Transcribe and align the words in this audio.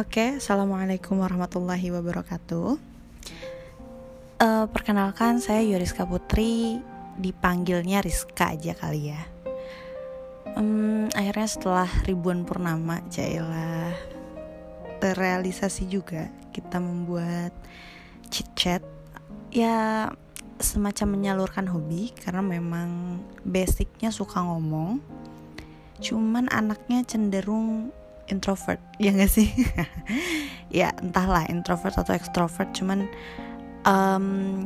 Oke, 0.00 0.40
assalamualaikum 0.40 1.20
warahmatullahi 1.20 1.92
wabarakatuh. 1.92 2.80
Uh, 4.40 4.64
perkenalkan, 4.72 5.44
saya 5.44 5.60
Yuriska 5.60 6.08
Putri, 6.08 6.80
dipanggilnya 7.20 8.00
Rizka 8.00 8.56
aja 8.56 8.72
kali 8.72 9.12
ya. 9.12 9.20
Um, 10.56 11.12
akhirnya 11.12 11.44
setelah 11.44 11.90
ribuan 12.08 12.48
purnama, 12.48 13.04
Jailah 13.12 13.92
terrealisasi 15.04 15.84
juga 15.92 16.32
kita 16.56 16.80
membuat 16.80 17.52
chit 18.32 18.48
chat 18.56 18.80
ya 19.52 20.08
semacam 20.64 21.12
menyalurkan 21.12 21.68
hobi 21.68 22.16
karena 22.16 22.40
memang 22.40 23.20
basicnya 23.44 24.08
suka 24.08 24.40
ngomong 24.48 25.04
cuman 26.00 26.48
anaknya 26.48 27.04
cenderung 27.04 27.92
introvert 28.30 28.80
ya 29.02 29.10
gak 29.12 29.30
sih? 29.30 29.50
Ya 30.70 30.94
entahlah 31.02 31.50
introvert 31.50 31.98
atau 31.98 32.14
extrovert 32.14 32.70
cuman 32.72 33.10
um, 33.82 34.62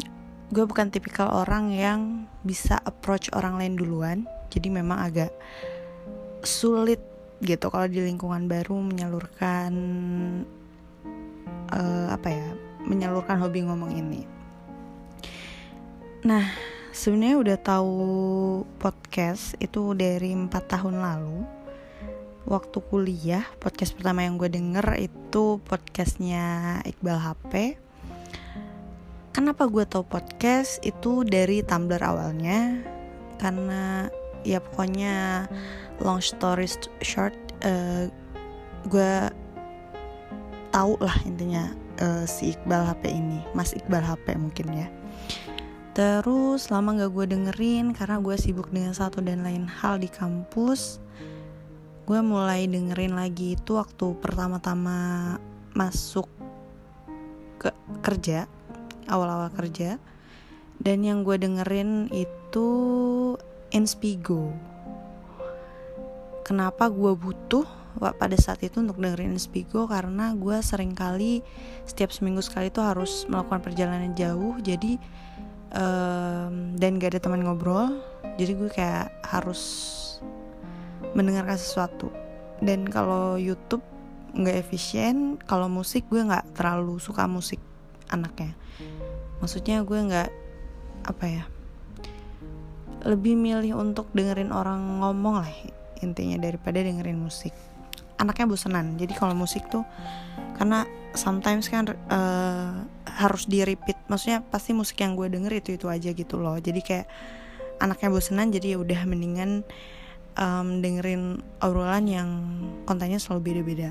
gue 0.53 0.65
bukan 0.69 0.93
tipikal 0.93 1.33
orang 1.33 1.73
yang 1.73 2.01
bisa 2.45 2.77
approach 2.85 3.33
orang 3.33 3.57
lain 3.57 3.75
duluan 3.81 4.19
jadi 4.53 4.69
memang 4.69 5.01
agak 5.01 5.33
sulit 6.45 7.01
gitu 7.41 7.73
kalau 7.73 7.89
di 7.89 8.05
lingkungan 8.05 8.47
baru 8.47 8.77
menyalurkan 8.79 9.73
uh, 11.73 12.07
apa 12.13 12.29
ya 12.31 12.49
menyalurkan 12.85 13.41
hobi 13.41 13.65
ngomong 13.65 13.97
ini. 13.97 14.23
Nah 16.29 16.45
sebenarnya 16.95 17.37
udah 17.41 17.59
tahu 17.59 17.99
podcast 18.79 19.59
itu 19.59 19.97
dari 19.99 20.31
empat 20.31 20.71
tahun 20.71 21.01
lalu 21.01 21.64
waktu 22.45 22.79
kuliah 22.93 23.45
podcast 23.61 23.97
pertama 23.97 24.25
yang 24.25 24.37
gue 24.37 24.53
denger 24.53 24.97
itu 25.01 25.59
podcastnya 25.65 26.81
Iqbal 26.85 27.21
HP 27.21 27.81
kenapa 29.35 29.67
gue 29.67 29.83
tau 29.83 30.07
podcast? 30.07 30.79
Itu 30.87 31.27
dari 31.27 31.61
Tumblr 31.67 31.99
awalnya. 31.99 32.79
Karena 33.43 34.07
ya 34.47 34.63
pokoknya 34.63 35.45
long 35.99 36.23
story 36.23 36.71
short 37.03 37.35
uh, 37.67 38.07
gue 38.87 39.15
tahu 40.71 40.95
lah 41.03 41.19
intinya 41.27 41.75
uh, 41.99 42.23
si 42.25 42.55
Iqbal 42.55 42.87
HP 42.95 43.11
ini. 43.11 43.43
Mas 43.59 43.75
Iqbal 43.75 44.07
HP 44.07 44.39
mungkin 44.39 44.71
ya. 44.71 44.89
Terus 45.95 46.71
lama 46.75 46.95
gak 46.95 47.15
gue 47.15 47.27
dengerin 47.35 47.95
karena 47.95 48.19
gue 48.19 48.35
sibuk 48.35 48.71
dengan 48.71 48.95
satu 48.95 49.23
dan 49.23 49.47
lain 49.47 49.67
hal 49.67 49.99
di 50.03 50.11
kampus 50.11 50.99
gue 52.05 52.21
mulai 52.21 52.69
dengerin 52.69 53.17
lagi 53.17 53.57
itu 53.57 53.81
waktu 53.81 54.13
pertama-tama 54.21 55.37
masuk 55.73 56.29
ke 57.57 57.73
kerja 58.05 58.45
awal-awal 59.09 59.53
kerja. 59.53 59.97
Dan 60.81 61.07
yang 61.07 61.23
gue 61.25 61.39
dengerin 61.39 62.11
itu 62.13 62.69
Inspigo. 63.73 64.53
Kenapa 66.45 66.93
gue 66.93 67.17
butuh 67.17 67.65
pada 67.97 68.37
saat 68.37 68.61
itu 68.61 68.85
untuk 68.85 69.01
dengerin 69.01 69.33
Inspigo? 69.33 69.89
Karena 69.89 70.37
gue 70.37 70.61
sering 70.61 70.93
kali 70.93 71.41
setiap 71.89 72.13
seminggu 72.13 72.45
sekali 72.45 72.69
itu 72.69 72.85
harus 72.85 73.25
melakukan 73.31 73.65
perjalanan 73.65 74.13
jauh. 74.13 74.61
Jadi 74.61 75.01
um, 75.73 76.77
dan 76.77 77.01
gak 77.01 77.17
ada 77.17 77.21
teman 77.23 77.47
ngobrol. 77.47 77.97
Jadi 78.37 78.53
gue 78.59 78.69
kayak 78.69 79.25
harus 79.25 79.63
mendengarkan 81.13 81.61
sesuatu. 81.61 82.09
Dan 82.65 82.89
kalau 82.89 83.37
YouTube 83.37 83.85
nggak 84.35 84.67
efisien 84.67 85.39
kalau 85.47 85.71
musik 85.71 86.09
gue 86.11 86.25
nggak 86.25 86.59
terlalu 86.59 86.97
suka 86.99 87.29
musik 87.29 87.61
anaknya. 88.11 88.57
Maksudnya 89.39 89.85
gue 89.85 89.99
nggak 90.01 90.31
apa 91.05 91.25
ya 91.29 91.45
lebih 93.05 93.37
milih 93.37 93.77
untuk 93.77 94.09
dengerin 94.17 94.49
orang 94.49 94.81
ngomong 95.05 95.45
lah 95.45 95.53
intinya 96.01 96.41
daripada 96.41 96.81
dengerin 96.81 97.21
musik. 97.21 97.53
Anaknya 98.17 98.49
bosenan. 98.49 98.97
Jadi 98.97 99.13
kalau 99.13 99.37
musik 99.37 99.69
tuh 99.69 99.85
karena 100.57 100.89
sometimes 101.13 101.69
kan 101.69 101.85
uh, 101.93 102.73
harus 103.05 103.45
di 103.45 103.61
repeat. 103.63 104.01
Maksudnya 104.09 104.41
pasti 104.43 104.73
musik 104.73 104.99
yang 105.05 105.15
gue 105.15 105.29
denger 105.29 105.53
itu 105.61 105.77
itu 105.77 105.87
aja 105.87 106.11
gitu 106.11 106.41
loh. 106.41 106.57
Jadi 106.57 106.81
kayak 106.81 107.07
anaknya 107.79 108.09
bosenan 108.09 108.49
jadi 108.51 108.75
ya 108.75 108.79
udah 108.81 109.01
mendingan 109.05 109.63
um, 110.39 110.81
dengerin 110.83 111.43
obrolan 111.63 112.07
yang 112.07 112.31
kontennya 112.85 113.19
selalu 113.19 113.53
beda-beda. 113.53 113.91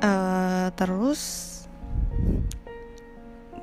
Uh, 0.00 0.72
terus 0.80 1.46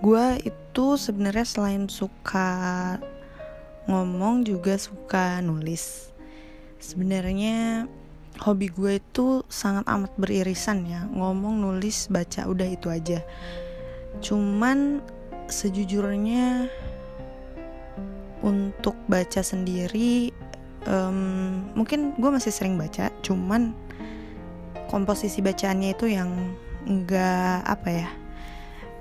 gue 0.01 0.25
itu 0.45 0.85
sebenarnya 1.01 1.45
selain 1.45 1.89
suka 1.89 2.49
ngomong 3.89 4.45
juga 4.45 4.77
suka 4.77 5.41
nulis. 5.41 6.13
Sebenarnya 6.77 7.89
hobi 8.41 8.69
gue 8.69 9.01
itu 9.01 9.41
sangat 9.49 9.85
amat 9.89 10.13
beririsan 10.17 10.85
ya 10.85 11.09
ngomong 11.09 11.57
nulis 11.57 12.05
baca 12.09 12.45
udah 12.45 12.67
itu 12.69 12.87
aja 12.89 13.19
cuman 14.21 15.01
sejujurnya 15.49 16.69
untuk 18.45 18.93
baca 19.09 19.41
sendiri 19.41 20.29
um, 20.85 21.67
mungkin 21.73 22.13
gue 22.17 22.29
masih 22.29 22.53
sering 22.53 22.77
baca 22.77 23.09
cuman 23.21 23.73
komposisi 24.87 25.43
bacaannya 25.43 25.93
itu 25.93 26.07
yang 26.09 26.31
nggak 26.87 27.59
apa 27.67 27.89
ya 27.91 28.09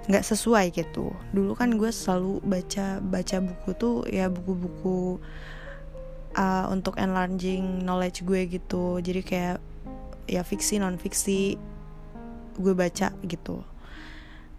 nggak 0.06 0.22
sesuai 0.22 0.70
gitu. 0.70 1.10
Dulu 1.34 1.58
kan 1.58 1.74
gue 1.74 1.90
selalu 1.90 2.38
baca 2.46 3.02
baca 3.02 3.36
buku 3.42 3.70
tuh 3.74 3.96
ya 4.06 4.30
buku-buku 4.30 5.18
uh, 6.38 6.66
untuk 6.70 6.94
enlarging 6.98 7.82
knowledge 7.82 8.22
gue 8.22 8.46
gitu. 8.46 9.02
Jadi 9.02 9.20
kayak 9.26 9.58
ya 10.30 10.42
fiksi 10.46 10.78
non 10.78 10.98
fiksi 10.98 11.58
gue 12.58 12.74
baca 12.74 13.10
gitu. 13.26 13.66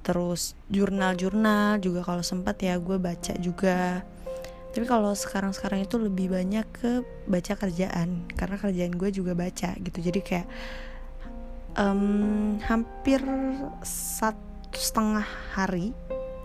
Terus 0.03 0.55
jurnal-jurnal 0.71 1.79
juga 1.83 2.03
kalau 2.03 2.23
sempat 2.23 2.59
ya 2.63 2.79
gue 2.79 2.95
baca 2.99 3.35
juga 3.39 4.03
tapi 4.77 4.85
kalau 4.85 5.17
sekarang-sekarang 5.17 5.89
itu 5.89 5.97
lebih 5.97 6.29
banyak 6.29 6.61
ke 6.69 7.01
baca 7.25 7.57
kerjaan 7.57 8.29
karena 8.37 8.61
kerjaan 8.61 8.93
gue 8.93 9.09
juga 9.09 9.33
baca 9.33 9.73
gitu. 9.73 9.97
Jadi 10.05 10.21
kayak 10.21 10.45
um, 11.73 12.61
hampir 12.61 13.17
satu 13.81 14.37
setengah 14.77 15.25
hari 15.57 15.97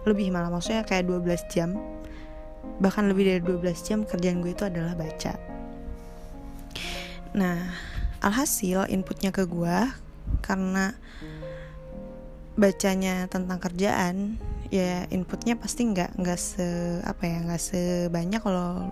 lebih 0.08 0.32
malah 0.32 0.48
maksudnya 0.48 0.80
kayak 0.88 1.12
12 1.12 1.52
jam 1.52 1.76
bahkan 2.80 3.04
lebih 3.04 3.36
dari 3.36 3.40
12 3.44 3.68
jam 3.84 3.98
kerjaan 4.08 4.40
gue 4.40 4.56
itu 4.56 4.64
adalah 4.64 4.96
baca. 4.96 5.36
Nah 7.36 7.68
alhasil 8.24 8.88
inputnya 8.88 9.28
ke 9.28 9.44
gue 9.44 9.76
karena 10.40 10.96
bacanya 12.56 13.28
tentang 13.28 13.60
kerjaan 13.60 14.40
ya 14.72 15.04
inputnya 15.12 15.60
pasti 15.60 15.84
nggak 15.84 16.16
nggak 16.16 16.40
se 16.40 16.64
apa 17.04 17.28
ya 17.28 17.44
nggak 17.44 17.60
sebanyak 17.60 18.40
kalau 18.40 18.88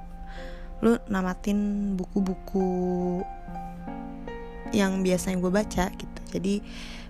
lu 0.85 1.01
namatin 1.09 1.93
buku-buku 1.97 3.25
yang 4.77 5.01
biasanya 5.01 5.41
gue 5.41 5.53
baca 5.53 5.85
gitu. 5.97 6.21
Jadi 6.37 6.55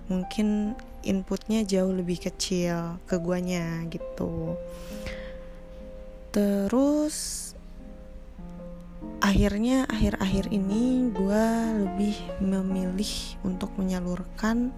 mungkin 0.07 0.73
inputnya 1.03 1.67
jauh 1.67 1.91
lebih 1.91 2.23
kecil 2.23 2.99
ke 3.05 3.19
guanya 3.19 3.83
gitu. 3.91 4.55
Terus 6.31 7.51
akhirnya 9.19 9.83
akhir-akhir 9.91 10.47
ini 10.47 11.11
gue 11.11 11.45
lebih 11.91 12.17
memilih 12.39 13.13
untuk 13.43 13.75
menyalurkan 13.75 14.71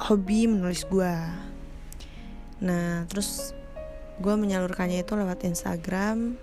hobi 0.00 0.48
menulis 0.48 0.86
gue 0.88 1.14
nah 2.60 3.08
terus 3.08 3.56
gue 4.20 4.34
menyalurkannya 4.36 5.00
itu 5.00 5.16
lewat 5.16 5.48
Instagram 5.48 6.36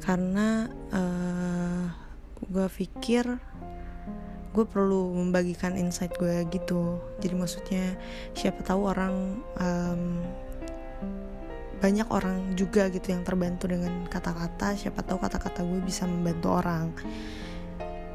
karena 0.00 0.72
uh, 0.92 1.84
gue 2.48 2.66
pikir 2.72 3.36
gue 4.56 4.64
perlu 4.66 5.12
membagikan 5.14 5.76
insight 5.76 6.16
gue 6.16 6.42
gitu. 6.50 6.98
Jadi 7.20 7.34
maksudnya 7.36 7.94
siapa 8.32 8.64
tahu 8.64 8.90
orang 8.90 9.38
um, 9.60 10.02
banyak 11.78 12.08
orang 12.10 12.58
juga 12.58 12.90
gitu 12.90 13.14
yang 13.14 13.22
terbantu 13.22 13.70
dengan 13.70 14.02
kata-kata 14.10 14.74
siapa 14.74 15.06
tahu 15.06 15.22
kata-kata 15.22 15.62
gue 15.62 15.78
bisa 15.84 16.08
membantu 16.08 16.58
orang. 16.58 16.90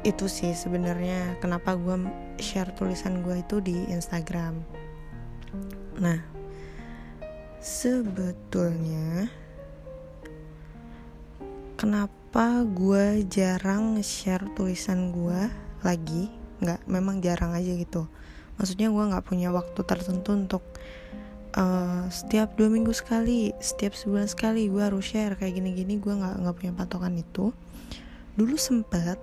Itu 0.04 0.28
sih 0.28 0.52
sebenarnya 0.52 1.40
kenapa 1.40 1.78
gue 1.80 1.96
share 2.36 2.74
tulisan 2.76 3.24
gue 3.24 3.40
itu 3.40 3.62
di 3.64 3.88
Instagram. 3.88 4.60
Nah 6.02 6.33
sebetulnya 7.64 9.24
kenapa 11.80 12.60
gue 12.60 13.24
jarang 13.24 13.96
share 14.04 14.44
tulisan 14.52 15.08
gue 15.08 15.48
lagi? 15.80 16.28
Nggak 16.60 16.84
memang 16.84 17.24
jarang 17.24 17.56
aja 17.56 17.72
gitu. 17.72 18.04
Maksudnya 18.60 18.92
gue 18.92 19.00
nggak 19.08 19.24
punya 19.24 19.48
waktu 19.48 19.80
tertentu 19.80 20.36
untuk 20.36 20.60
uh, 21.56 22.04
setiap 22.12 22.52
dua 22.52 22.68
minggu 22.68 22.92
sekali 22.92 23.56
setiap 23.56 23.96
sebulan 23.96 24.28
sekali 24.28 24.68
gue 24.68 24.84
harus 24.84 25.08
share. 25.08 25.32
Kayak 25.32 25.64
gini-gini 25.64 25.96
gue 25.96 26.12
nggak 26.20 26.44
nggak 26.44 26.56
punya 26.60 26.72
patokan 26.76 27.16
itu. 27.16 27.48
Dulu 28.36 28.60
sempet 28.60 29.16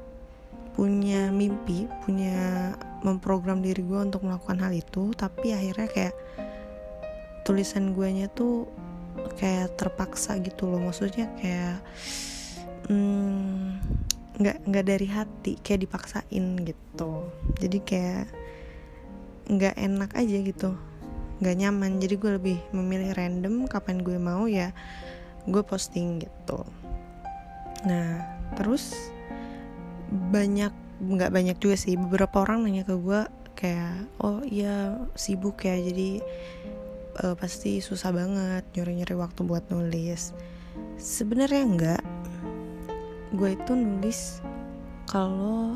punya 0.74 1.30
mimpi 1.30 1.86
punya 2.10 2.74
memprogram 3.06 3.62
diri 3.62 3.86
gue 3.86 4.02
untuk 4.02 4.26
melakukan 4.26 4.58
hal 4.66 4.72
itu 4.72 5.12
tapi 5.20 5.52
akhirnya 5.52 5.92
kayak 5.92 6.16
tulisan 7.42 7.94
guanya 7.98 8.30
tuh 8.32 8.70
kayak 9.38 9.76
terpaksa 9.78 10.38
gitu 10.42 10.70
loh. 10.70 10.82
Maksudnya 10.82 11.30
kayak 11.40 11.78
hmm, 12.90 13.78
nggak 14.42 14.58
hmm, 14.62 14.66
nggak 14.70 14.86
dari 14.86 15.08
hati 15.10 15.54
kayak 15.62 15.90
dipaksain 15.90 16.46
gitu. 16.66 17.12
Jadi 17.60 17.78
kayak 17.84 18.26
nggak 19.52 19.76
enak 19.78 20.12
aja 20.16 20.38
gitu. 20.42 20.70
Nggak 21.42 21.56
nyaman. 21.58 21.92
Jadi 22.02 22.16
gue 22.18 22.32
lebih 22.38 22.58
memilih 22.74 23.12
random 23.18 23.66
kapan 23.68 24.02
gue 24.02 24.18
mau 24.18 24.46
ya 24.46 24.74
gue 25.50 25.64
posting 25.66 26.22
gitu. 26.22 26.62
Nah 27.86 28.22
terus 28.54 28.94
banyak 30.12 30.74
nggak 31.02 31.34
banyak 31.34 31.58
juga 31.58 31.76
sih. 31.78 31.98
Beberapa 31.98 32.46
orang 32.46 32.66
nanya 32.66 32.86
ke 32.86 32.94
gue 32.94 33.22
kayak 33.58 34.10
oh 34.22 34.42
iya 34.46 35.02
sibuk 35.18 35.66
ya. 35.66 35.78
Jadi 35.78 36.22
uh, 37.20 37.36
pasti 37.36 37.84
susah 37.84 38.16
banget 38.16 38.64
nyuri-nyuri 38.78 39.16
waktu 39.20 39.42
buat 39.44 39.68
nulis. 39.68 40.32
Sebenarnya 40.96 41.64
enggak. 41.68 42.04
Gue 43.36 43.56
itu 43.56 43.72
nulis 43.76 44.40
kalau 45.08 45.76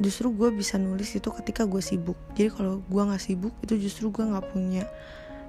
justru 0.00 0.32
gue 0.32 0.48
bisa 0.52 0.80
nulis 0.80 1.12
itu 1.12 1.28
ketika 1.28 1.68
gue 1.68 1.84
sibuk. 1.84 2.16
Jadi 2.32 2.48
kalau 2.52 2.80
gue 2.80 3.02
nggak 3.04 3.20
sibuk 3.20 3.52
itu 3.60 3.76
justru 3.76 4.08
gue 4.08 4.24
nggak 4.24 4.48
punya 4.52 4.88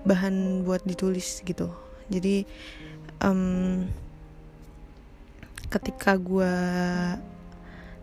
bahan 0.03 0.67
buat 0.67 0.83
ditulis 0.83 1.39
gitu. 1.47 1.71
Jadi 2.11 2.43
um, 3.23 3.87
ketika 5.71 6.19
gue 6.19 6.53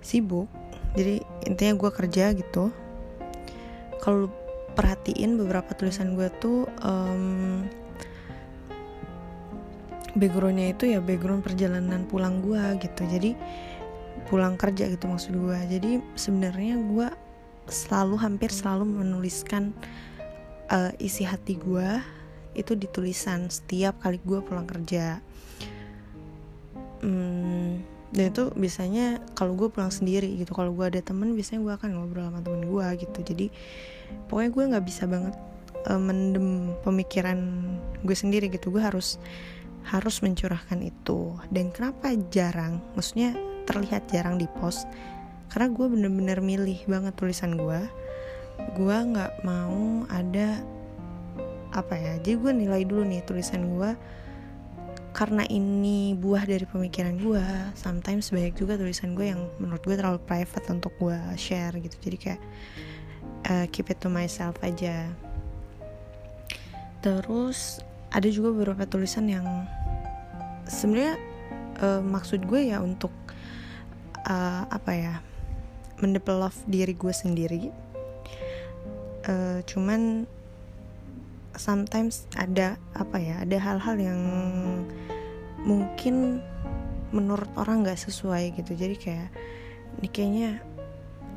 sibuk 0.01 0.49
jadi 0.97 1.21
intinya 1.45 1.77
gue 1.77 1.91
kerja 1.93 2.33
gitu 2.33 2.73
kalau 4.01 4.33
perhatiin 4.79 5.35
beberapa 5.35 5.75
tulisan 5.75 6.15
gue 6.15 6.31
tuh 6.39 6.71
um, 6.87 7.67
backgroundnya 10.15 10.71
itu 10.71 10.95
ya 10.95 11.03
background 11.03 11.43
perjalanan 11.43 12.07
pulang 12.07 12.39
gue 12.39 12.63
gitu. 12.79 13.03
Jadi 13.03 13.35
pulang 14.31 14.55
kerja 14.55 14.87
gitu 14.87 15.11
maksud 15.11 15.35
gue 15.35 15.59
jadi 15.67 15.91
sebenarnya 16.15 16.79
gue 16.79 17.09
selalu 17.67 18.17
hampir 18.21 18.53
selalu 18.53 18.85
menuliskan 18.87 19.73
uh, 20.73 20.93
isi 21.01 21.25
hati 21.25 21.57
gue 21.57 22.01
itu 22.57 22.73
di 22.77 22.87
tulisan 22.89 23.51
setiap 23.53 24.01
kali 24.01 24.19
gue 24.23 24.41
pulang 24.41 24.65
kerja. 24.65 25.21
Hmm, 26.99 27.68
dan 28.09 28.33
itu 28.33 28.49
biasanya 28.57 29.21
kalau 29.37 29.53
gue 29.53 29.69
pulang 29.69 29.93
sendiri 29.93 30.41
gitu 30.41 30.57
kalau 30.57 30.73
gue 30.73 30.85
ada 30.89 31.01
temen 31.05 31.37
biasanya 31.37 31.61
gue 31.61 31.75
akan 31.77 31.89
ngobrol 31.93 32.25
sama 32.33 32.41
temen 32.41 32.63
gue 32.65 32.87
gitu. 33.05 33.19
Jadi 33.21 33.47
pokoknya 34.33 34.51
gue 34.51 34.65
nggak 34.75 34.85
bisa 34.89 35.05
banget 35.05 35.35
uh, 35.93 36.01
mendem 36.01 36.73
pemikiran 36.81 37.39
gue 38.01 38.17
sendiri 38.17 38.49
gitu. 38.49 38.73
Gue 38.73 38.81
harus 38.81 39.21
harus 39.85 40.25
mencurahkan 40.25 40.81
itu. 40.81 41.37
Dan 41.53 41.69
kenapa 41.69 42.17
jarang? 42.33 42.81
Maksudnya 42.97 43.37
terlihat 43.69 44.09
jarang 44.09 44.41
di 44.41 44.49
post 44.57 44.89
karena 45.53 45.73
gue 45.73 45.87
bener-bener 45.89 46.39
milih 46.45 46.81
banget 46.89 47.13
tulisan 47.17 47.57
gue 47.57 47.81
gue 48.77 48.97
nggak 48.97 49.45
mau 49.45 50.05
ada 50.13 50.61
apa 51.73 51.95
ya 51.97 52.15
jadi 52.21 52.37
gue 52.37 52.53
nilai 52.53 52.83
dulu 52.85 53.05
nih 53.05 53.25
tulisan 53.25 53.69
gue 53.77 53.91
karena 55.17 55.43
ini 55.49 56.13
buah 56.15 56.45
dari 56.45 56.69
pemikiran 56.69 57.19
gue 57.19 57.45
sometimes 57.75 58.31
banyak 58.31 58.55
juga 58.55 58.79
tulisan 58.79 59.17
gue 59.17 59.33
yang 59.33 59.51
menurut 59.59 59.83
gue 59.83 59.97
terlalu 59.97 60.21
private 60.23 60.67
untuk 60.71 60.93
gue 61.01 61.19
share 61.35 61.75
gitu. 61.81 61.97
Jadi 61.99 62.17
kayak 62.17 62.41
uh, 63.51 63.67
keep 63.73 63.89
it 63.91 63.99
to 63.99 64.13
myself 64.13 64.55
aja. 64.61 65.09
Terus 67.03 67.83
ada 68.13 68.29
juga 68.29 68.53
beberapa 68.53 68.85
tulisan 68.89 69.29
yang 69.29 69.47
sebenarnya 70.69 71.17
uh, 71.81 72.03
maksud 72.05 72.45
gue 72.45 72.73
ya 72.73 72.81
untuk 72.81 73.13
uh, 74.29 74.63
apa 74.69 74.93
ya 74.93 75.15
mendevelop 75.99 76.55
diri 76.69 76.95
gue 76.95 77.15
sendiri. 77.15 77.63
Uh, 79.29 79.61
cuman 79.69 80.25
sometimes 81.61 82.25
ada 82.39 82.79
apa 82.95 83.19
ya 83.19 83.43
ada 83.43 83.59
hal-hal 83.59 83.97
yang 83.99 84.21
mungkin 85.63 86.41
menurut 87.13 87.51
orang 87.59 87.85
nggak 87.85 87.99
sesuai 87.99 88.57
gitu. 88.57 88.73
Jadi 88.79 88.97
kayak 88.97 89.29
ini 89.99 90.09
kayaknya 90.09 90.51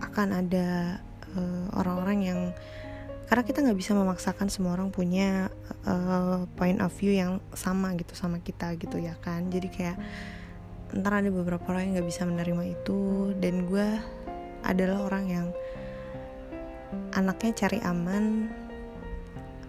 akan 0.01 0.27
ada 0.45 0.97
Eh, 1.31 1.65
orang-orang 1.79 2.19
uh, 2.19 2.27
yang 2.27 2.39
karena 3.31 3.43
kita 3.47 3.63
nggak 3.63 3.79
bisa 3.79 3.95
memaksakan 3.95 4.51
semua 4.51 4.75
orang 4.75 4.91
punya 4.91 5.47
uh, 5.87 6.43
point 6.59 6.83
of 6.83 6.91
view 6.99 7.15
yang 7.15 7.39
sama 7.55 7.95
gitu 7.95 8.11
sama 8.11 8.43
kita 8.43 8.75
gitu 8.75 8.99
ya 8.99 9.15
kan? 9.23 9.47
Jadi 9.47 9.71
kayak 9.71 9.97
ntar 10.91 11.23
ada 11.23 11.31
beberapa 11.31 11.63
orang 11.71 11.87
yang 11.87 12.03
nggak 12.03 12.09
bisa 12.11 12.27
menerima 12.27 12.63
itu 12.75 13.31
dan 13.39 13.63
gue 13.63 13.87
adalah 14.67 15.07
orang 15.07 15.25
yang 15.31 15.47
anaknya 17.15 17.55
cari 17.55 17.79
aman 17.87 18.51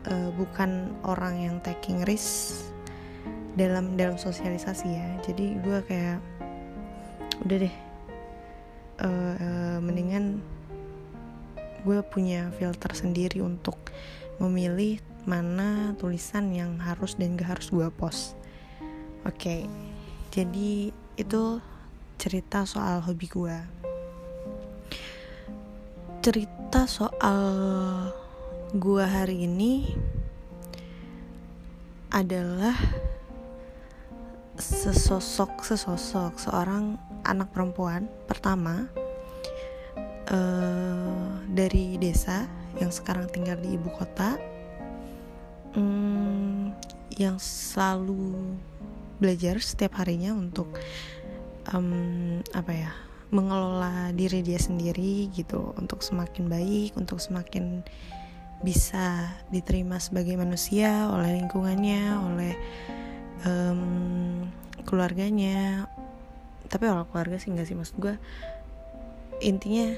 uh, 0.08 0.30
bukan 0.34 0.90
orang 1.04 1.34
yang 1.38 1.56
taking 1.60 2.02
risk 2.06 2.70
dalam 3.54 3.94
dalam 3.98 4.16
sosialisasi 4.16 4.88
ya. 4.88 5.08
Jadi 5.26 5.58
gue 5.60 5.78
kayak 5.84 6.18
udah 7.42 7.56
deh 7.58 7.76
uh, 9.02 9.34
uh, 9.36 9.78
mendingan 9.82 10.40
gue 11.82 11.98
punya 12.06 12.54
filter 12.54 12.94
sendiri 12.94 13.42
untuk 13.42 13.74
memilih 14.38 15.02
mana 15.26 15.94
tulisan 15.98 16.50
yang 16.54 16.78
harus 16.78 17.18
dan 17.18 17.34
gak 17.34 17.58
harus 17.58 17.68
gue 17.70 17.88
post. 17.94 18.38
Oke 19.22 19.38
okay, 19.38 19.60
jadi 20.34 20.90
itu 21.18 21.42
cerita 22.18 22.66
soal 22.66 23.02
hobi 23.02 23.26
gue 23.30 23.82
cerita 26.22 26.86
soal 26.86 28.14
gue 28.72 29.04
hari 29.04 29.44
ini 29.44 29.84
adalah 32.08 32.72
sesosok 34.56 35.60
sesosok 35.60 36.40
seorang 36.40 36.96
anak 37.28 37.52
perempuan 37.52 38.08
pertama 38.24 38.88
uh, 40.32 41.36
dari 41.52 42.00
desa 42.00 42.48
yang 42.80 42.88
sekarang 42.88 43.28
tinggal 43.28 43.60
di 43.60 43.76
ibu 43.76 43.92
kota. 43.92 44.40
Um, 45.76 46.72
yang 47.12 47.36
selalu 47.36 48.56
belajar 49.20 49.60
setiap 49.60 50.00
harinya 50.00 50.32
untuk 50.32 50.80
um, 51.76 52.40
apa 52.56 52.72
ya 52.72 52.92
mengelola 53.32 54.16
diri 54.16 54.40
dia 54.40 54.56
sendiri 54.56 55.28
gitu 55.32 55.76
untuk 55.76 56.00
semakin 56.00 56.48
baik 56.48 56.96
untuk 56.96 57.20
semakin 57.20 57.84
bisa 58.62 59.34
diterima 59.50 59.98
sebagai 59.98 60.38
manusia 60.38 61.10
oleh 61.10 61.34
lingkungannya 61.42 62.02
oleh 62.14 62.54
um, 63.42 64.46
keluarganya. 64.86 65.90
Tapi 66.70 66.88
kalau 66.88 67.04
keluarga 67.10 67.36
sih 67.36 67.50
nggak 67.52 67.66
sih 67.68 67.76
maksud 67.76 67.96
gue 67.98 68.14
intinya 69.42 69.90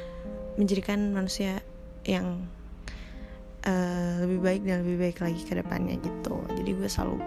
menjadikan 0.56 1.12
manusia 1.12 1.60
yang 2.08 2.48
uh, 3.68 4.12
lebih 4.24 4.40
baik 4.40 4.62
dan 4.64 4.80
lebih 4.82 4.96
baik 4.96 5.18
lagi 5.20 5.42
ke 5.44 5.54
depannya 5.54 6.00
gitu. 6.00 6.40
Jadi 6.56 6.70
gue 6.72 6.88
selalu 6.88 7.18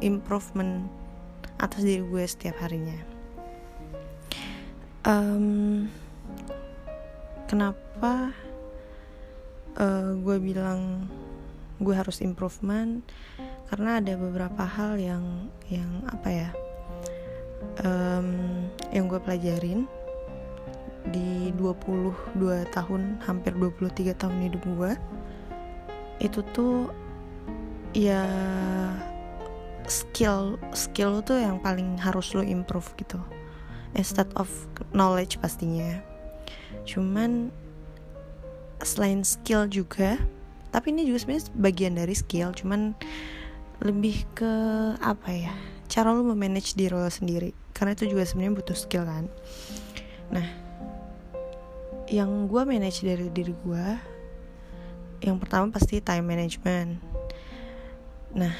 improvement 0.00 0.88
atas 1.60 1.84
diri 1.84 2.00
gue 2.00 2.24
setiap 2.24 2.56
harinya. 2.64 2.96
Um, 5.04 5.88
kenapa 7.48 8.32
uh, 9.78 10.16
gue 10.18 10.36
bilang 10.40 11.06
gue 11.78 11.94
harus 11.94 12.24
improvement. 12.24 13.04
Karena 13.70 14.02
ada 14.02 14.18
beberapa 14.18 14.66
hal 14.66 14.98
yang 14.98 15.46
yang 15.70 16.02
apa 16.10 16.28
ya 16.30 16.50
um, 17.86 18.28
yang 18.90 19.06
gue 19.06 19.20
pelajarin 19.22 19.86
di 21.14 21.54
22 21.56 22.36
tahun 22.74 23.02
hampir 23.24 23.56
23 23.56 24.12
tahun 24.20 24.36
hidup 24.50 24.62
gue 24.76 24.92
itu 26.20 26.44
tuh 26.52 26.92
ya 27.96 28.28
skill 29.88 30.60
skill 30.76 31.24
tuh 31.24 31.40
yang 31.40 31.58
paling 31.58 31.96
harus 31.98 32.36
lo 32.36 32.44
improve 32.44 32.86
gitu. 33.00 33.18
Instead 33.98 34.30
of 34.38 34.46
knowledge 34.94 35.42
pastinya. 35.42 35.98
Cuman 36.86 37.50
selain 38.82 39.24
skill 39.24 39.68
juga 39.68 40.20
tapi 40.70 40.94
ini 40.94 41.02
juga 41.06 41.24
sebenarnya 41.26 41.50
bagian 41.58 41.94
dari 41.98 42.14
skill 42.14 42.54
cuman 42.54 42.94
lebih 43.80 44.28
ke 44.36 44.52
apa 45.00 45.30
ya 45.32 45.54
cara 45.90 46.14
lu 46.14 46.22
memanage 46.22 46.78
diri 46.78 46.94
lo 46.94 47.10
sendiri. 47.10 47.50
Karena 47.74 47.98
itu 47.98 48.06
juga 48.06 48.22
sebenarnya 48.22 48.62
butuh 48.62 48.78
skill 48.78 49.02
kan. 49.02 49.26
Nah 50.30 50.46
yang 52.06 52.46
gue 52.46 52.62
manage 52.62 53.02
dari 53.02 53.26
diri 53.30 53.54
gue 53.54 53.86
yang 55.26 55.36
pertama 55.42 55.74
pasti 55.74 55.98
time 55.98 56.22
management. 56.22 57.02
Nah 58.38 58.54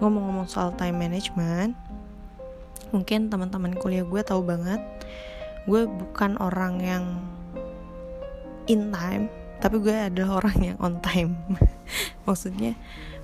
ngomong-ngomong 0.00 0.48
soal 0.48 0.72
time 0.72 0.96
management 0.96 1.76
mungkin 2.88 3.28
teman-teman 3.28 3.76
kuliah 3.76 4.00
gue 4.00 4.20
tahu 4.24 4.40
banget 4.48 4.80
gue 5.68 5.84
bukan 5.84 6.40
orang 6.40 6.80
yang 6.80 7.04
in 8.68 8.92
time 8.92 9.26
tapi 9.58 9.82
gue 9.82 9.90
adalah 9.90 10.38
orang 10.42 10.58
yang 10.62 10.78
on 10.78 11.02
time. 11.02 11.34
Maksudnya 12.26 12.78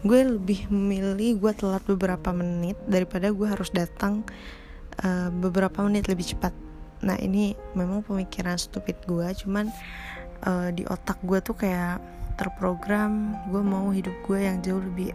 gue 0.05 0.21
lebih 0.21 0.69
memilih 0.69 1.41
gue 1.41 1.53
telat 1.57 1.81
beberapa 1.87 2.35
menit 2.35 2.77
daripada 2.85 3.31
gue 3.31 3.47
harus 3.47 3.71
datang 3.71 4.27
uh, 5.01 5.31
beberapa 5.31 5.81
menit 5.87 6.11
lebih 6.11 6.35
cepat. 6.35 6.53
Nah 7.07 7.17
ini 7.23 7.55
memang 7.79 8.03
pemikiran 8.03 8.59
stupid 8.59 8.99
gue 9.07 9.25
cuman 9.47 9.71
uh, 10.45 10.69
di 10.75 10.83
otak 10.91 11.23
gue 11.23 11.39
tuh 11.41 11.55
kayak 11.55 12.03
terprogram 12.35 13.39
gue 13.49 13.63
mau 13.63 13.95
hidup 13.95 14.15
gue 14.27 14.43
yang 14.43 14.59
jauh 14.59 14.83
lebih 14.83 15.15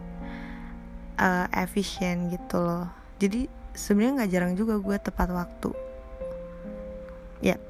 uh, 1.20 1.46
efisien 1.52 2.32
gitu 2.32 2.56
loh. 2.64 2.88
Jadi 3.20 3.44
sebenarnya 3.76 4.24
nggak 4.24 4.30
jarang 4.32 4.52
juga 4.56 4.80
gue 4.80 4.96
tepat 4.96 5.28
waktu. 5.36 5.70
Ya 7.44 7.60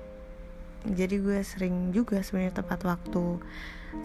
jadi 0.89 1.21
gue 1.21 1.39
sering 1.45 1.93
juga 1.93 2.25
sebenarnya 2.25 2.61
tepat 2.65 2.85
waktu. 2.89 3.41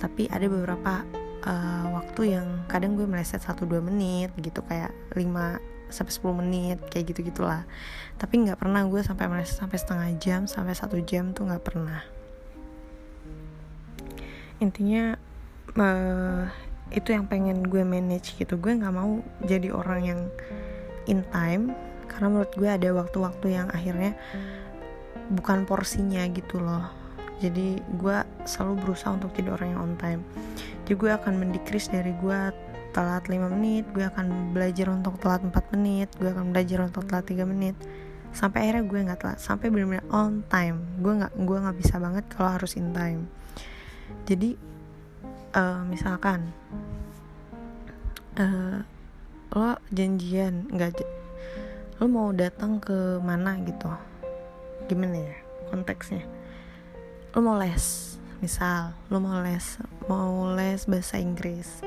Tapi 0.01 0.27
ada 0.27 0.49
beberapa 0.49 1.05
uh, 1.45 1.85
waktu 1.95 2.35
yang 2.35 2.67
kadang 2.67 2.97
gue 2.97 3.05
meleset 3.05 3.39
1-2 3.39 3.79
menit 3.85 4.33
gitu 4.41 4.65
kayak 4.65 4.91
5 5.13 5.23
sampai 5.93 6.13
10 6.17 6.41
menit 6.41 6.77
kayak 6.89 7.13
gitu 7.13 7.29
gitulah 7.29 7.61
tapi 8.15 8.41
nggak 8.41 8.57
pernah 8.57 8.81
gue 8.87 9.01
sampai 9.05 9.29
meleset 9.29 9.59
sampai 9.59 9.77
setengah 9.77 10.09
jam 10.17 10.41
sampai 10.47 10.73
satu 10.73 10.97
jam 11.03 11.35
tuh 11.35 11.51
nggak 11.51 11.63
pernah. 11.63 12.01
Intinya 14.63 15.19
uh, 15.75 16.47
itu 16.95 17.11
yang 17.11 17.27
pengen 17.27 17.67
gue 17.67 17.83
manage 17.83 18.39
gitu. 18.39 18.55
Gue 18.55 18.71
nggak 18.79 18.93
mau 18.95 19.19
jadi 19.43 19.67
orang 19.75 20.01
yang 20.01 20.21
in 21.11 21.27
time 21.27 21.75
karena 22.07 22.27
menurut 22.31 22.53
gue 22.55 22.69
ada 22.71 22.89
waktu-waktu 22.95 23.47
yang 23.51 23.67
akhirnya 23.67 24.15
bukan 25.31 25.65
porsinya 25.65 26.25
gitu 26.29 26.61
loh. 26.61 26.85
Jadi 27.41 27.81
gue 27.99 28.17
selalu 28.47 28.73
berusaha 28.85 29.11
untuk 29.11 29.35
jadi 29.35 29.51
orang 29.51 29.75
yang 29.75 29.81
on 29.81 29.95
time. 29.99 30.21
Jadi 30.85 30.93
gue 30.95 31.11
akan 31.11 31.33
mendikris 31.41 31.91
dari 31.91 32.15
gue 32.15 32.39
telat 32.95 33.27
5 33.27 33.51
menit 33.51 33.83
gue 33.91 34.07
akan 34.07 34.55
belajar 34.55 34.87
untuk 34.87 35.19
telat 35.19 35.43
4 35.43 35.51
menit 35.75 36.07
gue 36.15 36.31
akan 36.31 36.55
belajar 36.55 36.79
untuk 36.87 37.03
telat 37.03 37.27
3 37.27 37.43
menit. 37.43 37.75
Sampai 38.31 38.67
akhirnya 38.67 38.83
gue 38.87 38.99
nggak 39.11 39.19
telat 39.19 39.39
sampai 39.43 39.67
benar-benar 39.67 40.07
on 40.11 40.43
time. 40.47 40.79
Gue 41.03 41.13
nggak 41.19 41.33
gue 41.35 41.57
nggak 41.59 41.77
bisa 41.79 41.95
banget 41.99 42.23
kalau 42.31 42.55
harus 42.55 42.79
in 42.79 42.95
time. 42.95 43.27
Jadi 44.23 44.55
uh, 45.59 45.83
misalkan 45.83 46.55
uh, 48.39 48.79
lo 49.55 49.79
janjian 49.91 50.67
nggak 50.71 51.03
lo 51.99 52.05
mau 52.11 52.31
datang 52.35 52.79
ke 52.83 53.19
mana 53.23 53.55
gitu 53.63 53.87
gimana 54.87 55.17
ya 55.17 55.37
konteksnya? 55.71 56.23
Lo 57.35 57.43
mau 57.43 57.57
les 57.59 58.15
misal 58.43 58.91
lo 59.09 59.17
mau 59.23 59.39
les 59.41 59.79
mau 60.05 60.53
les 60.53 60.85
bahasa 60.85 61.17
Inggris. 61.17 61.81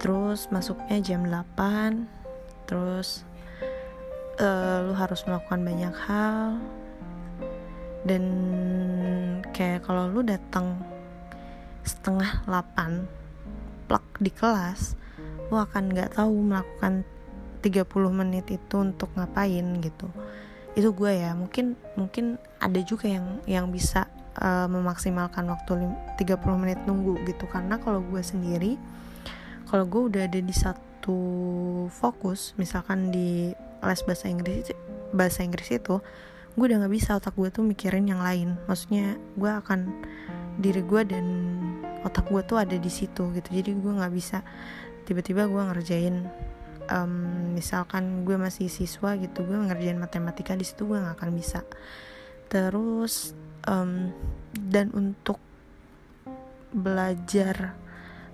Terus 0.00 0.48
masuknya 0.48 0.98
jam 1.04 1.28
8 1.28 2.68
terus 2.70 3.26
uh, 4.38 4.86
lo 4.86 4.94
harus 4.94 5.22
melakukan 5.26 5.60
banyak 5.60 5.94
hal. 6.06 6.58
Dan 8.06 8.24
kayak 9.52 9.84
kalau 9.84 10.08
lo 10.08 10.24
datang 10.24 10.80
setengah 11.84 12.46
8 12.48 13.20
plak 13.90 14.06
di 14.22 14.30
kelas 14.30 14.94
lo 15.50 15.58
akan 15.58 15.90
nggak 15.90 16.14
tahu 16.14 16.46
melakukan 16.46 17.02
30 17.60 17.84
menit 18.14 18.46
itu 18.48 18.76
untuk 18.78 19.10
ngapain 19.18 19.82
gitu 19.82 20.08
itu 20.78 20.94
gue 20.94 21.10
ya 21.10 21.34
mungkin 21.34 21.74
mungkin 21.98 22.38
ada 22.62 22.78
juga 22.86 23.10
yang 23.10 23.42
yang 23.46 23.66
bisa 23.74 24.06
uh, 24.38 24.70
memaksimalkan 24.70 25.50
waktu 25.50 25.90
30 26.20 26.62
menit 26.62 26.78
nunggu 26.86 27.18
gitu. 27.26 27.50
Karena 27.50 27.80
kalau 27.82 28.04
gue 28.04 28.22
sendiri 28.22 28.78
kalau 29.66 29.86
gue 29.86 30.02
udah 30.14 30.22
ada 30.26 30.40
di 30.42 30.54
satu 30.54 31.18
fokus 31.90 32.54
misalkan 32.58 33.10
di 33.10 33.54
les 33.80 34.00
bahasa 34.04 34.26
Inggris 34.28 34.74
bahasa 35.10 35.40
Inggris 35.42 35.70
itu 35.72 35.98
gue 36.58 36.64
udah 36.66 36.82
nggak 36.82 36.92
bisa 36.92 37.16
otak 37.16 37.34
gue 37.38 37.48
tuh 37.50 37.66
mikirin 37.66 38.06
yang 38.06 38.22
lain. 38.22 38.54
Maksudnya 38.66 39.18
gue 39.38 39.50
akan 39.50 39.90
diri 40.60 40.82
gue 40.84 41.02
dan 41.06 41.26
otak 42.06 42.28
gue 42.30 42.42
tuh 42.46 42.58
ada 42.62 42.76
di 42.76 42.90
situ 42.90 43.30
gitu. 43.34 43.48
Jadi 43.50 43.74
gue 43.74 43.92
nggak 43.98 44.12
bisa 44.14 44.42
tiba-tiba 45.06 45.50
gue 45.50 45.62
ngerjain 45.72 46.26
um, 46.90 47.54
misalkan 47.54 48.26
gue 48.26 48.36
masih 48.36 48.66
siswa 48.66 49.14
gitu 49.16 49.46
gue 49.46 49.56
ngerjain 49.56 49.96
matematika 49.96 50.58
di 50.58 50.66
situ 50.66 50.84
gue 50.84 50.98
nggak 50.98 51.16
akan 51.16 51.30
bisa. 51.32 51.62
Terus 52.50 53.32
um, 53.70 54.10
dan 54.52 54.90
untuk 54.92 55.38
belajar 56.70 57.74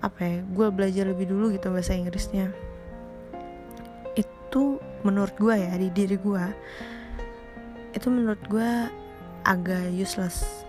apa 0.00 0.20
ya 0.20 0.36
gue 0.44 0.66
belajar 0.72 1.04
lebih 1.08 1.28
dulu 1.32 1.48
gitu 1.56 1.72
bahasa 1.72 1.96
Inggrisnya 1.96 2.52
itu 4.12 4.76
menurut 5.04 5.32
gue 5.40 5.56
ya 5.56 5.72
di 5.76 5.88
diri 5.88 6.20
gue 6.20 6.44
itu 7.96 8.12
menurut 8.12 8.40
gue 8.52 8.70
agak 9.46 9.88
useless. 9.94 10.64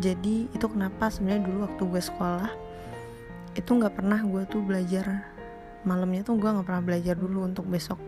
Jadi 0.00 0.50
itu 0.50 0.66
kenapa 0.66 1.12
sebenarnya 1.12 1.46
dulu 1.46 1.58
waktu 1.68 1.82
gue 1.86 2.02
sekolah 2.02 2.50
itu 3.54 3.70
nggak 3.70 3.94
pernah 3.98 4.18
gue 4.24 4.42
tuh 4.48 4.62
belajar 4.62 5.26
malamnya 5.84 6.26
tuh 6.26 6.36
gue 6.36 6.50
nggak 6.50 6.66
pernah 6.66 6.84
belajar 6.84 7.16
dulu 7.16 7.46
untuk 7.46 7.64
besok 7.66 8.00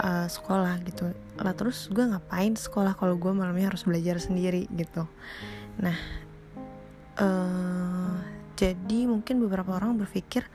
uh, 0.00 0.26
sekolah 0.26 0.78
gitu. 0.86 1.10
Lah 1.38 1.54
terus 1.54 1.90
gue 1.90 2.02
ngapain 2.02 2.54
sekolah 2.54 2.94
kalau 2.98 3.18
gue 3.18 3.32
malamnya 3.34 3.74
harus 3.74 3.86
belajar 3.86 4.18
sendiri 4.18 4.66
gitu? 4.74 5.06
Nah 5.82 5.96
uh, 7.18 8.14
jadi 8.54 9.10
mungkin 9.10 9.42
beberapa 9.42 9.74
orang 9.74 9.98
berpikir 9.98 10.46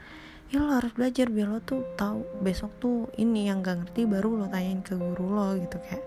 ya 0.50 0.66
lo 0.66 0.74
harus 0.74 0.96
belajar 0.96 1.30
biar 1.30 1.52
lo 1.52 1.60
tuh 1.62 1.86
tahu 1.94 2.26
besok 2.42 2.72
tuh 2.82 3.06
ini 3.22 3.52
yang 3.52 3.62
gak 3.62 3.86
ngerti 3.86 4.10
baru 4.10 4.34
lo 4.34 4.46
tanyain 4.50 4.82
ke 4.82 4.96
guru 4.96 5.36
lo 5.36 5.56
gitu. 5.60 5.78
Kayak 5.84 6.04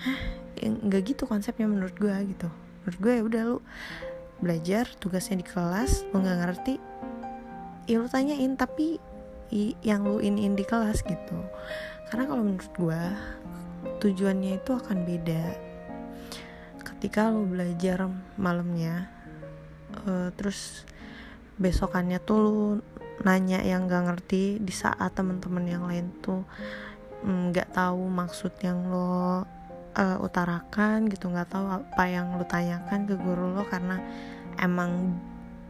hah? 0.00 0.20
Ya 0.60 0.68
nggak 0.68 1.02
gitu 1.14 1.24
konsepnya 1.24 1.68
menurut 1.68 1.94
gue 1.96 2.12
gitu. 2.34 2.48
Menurut 2.84 2.98
gue 3.00 3.12
ya 3.12 3.22
udah 3.22 3.42
lo 3.46 3.58
belajar 4.40 4.88
tugasnya 4.96 5.44
di 5.44 5.46
kelas 5.46 6.08
lo 6.10 6.24
nggak 6.24 6.38
ngerti 6.40 6.74
ya 7.86 8.00
lo 8.00 8.08
tanyain 8.08 8.56
tapi 8.56 8.96
yang 9.82 10.06
lu 10.06 10.22
iniin 10.22 10.54
di 10.54 10.64
kelas 10.64 11.02
gitu. 11.02 11.38
Karena 12.10 12.26
kalau 12.26 12.42
menurut 12.42 12.72
gue 12.74 13.02
tujuannya 14.00 14.62
itu 14.62 14.70
akan 14.74 14.98
beda. 15.06 15.44
Ketika 16.80 17.30
lu 17.30 17.46
belajar 17.46 18.08
malamnya 18.38 19.10
uh, 20.06 20.28
terus 20.34 20.84
besokannya 21.60 22.18
tuh 22.22 22.38
lu 22.40 22.58
nanya 23.20 23.60
yang 23.60 23.84
gak 23.84 24.08
ngerti 24.08 24.56
di 24.62 24.72
saat 24.72 25.12
teman-teman 25.12 25.64
yang 25.68 25.84
lain 25.84 26.08
tuh 26.24 26.40
mm, 27.20 27.52
nggak 27.52 27.68
mm, 27.68 27.76
tahu 27.76 28.02
maksud 28.08 28.52
yang 28.64 28.88
lo 28.88 29.44
uh, 29.92 30.18
utarakan 30.24 31.04
gitu 31.12 31.28
nggak 31.28 31.52
tahu 31.52 31.68
apa 31.68 32.04
yang 32.08 32.32
lo 32.40 32.48
tanyakan 32.48 33.04
ke 33.04 33.14
guru 33.20 33.52
lo 33.52 33.68
karena 33.68 34.00
emang 34.56 35.20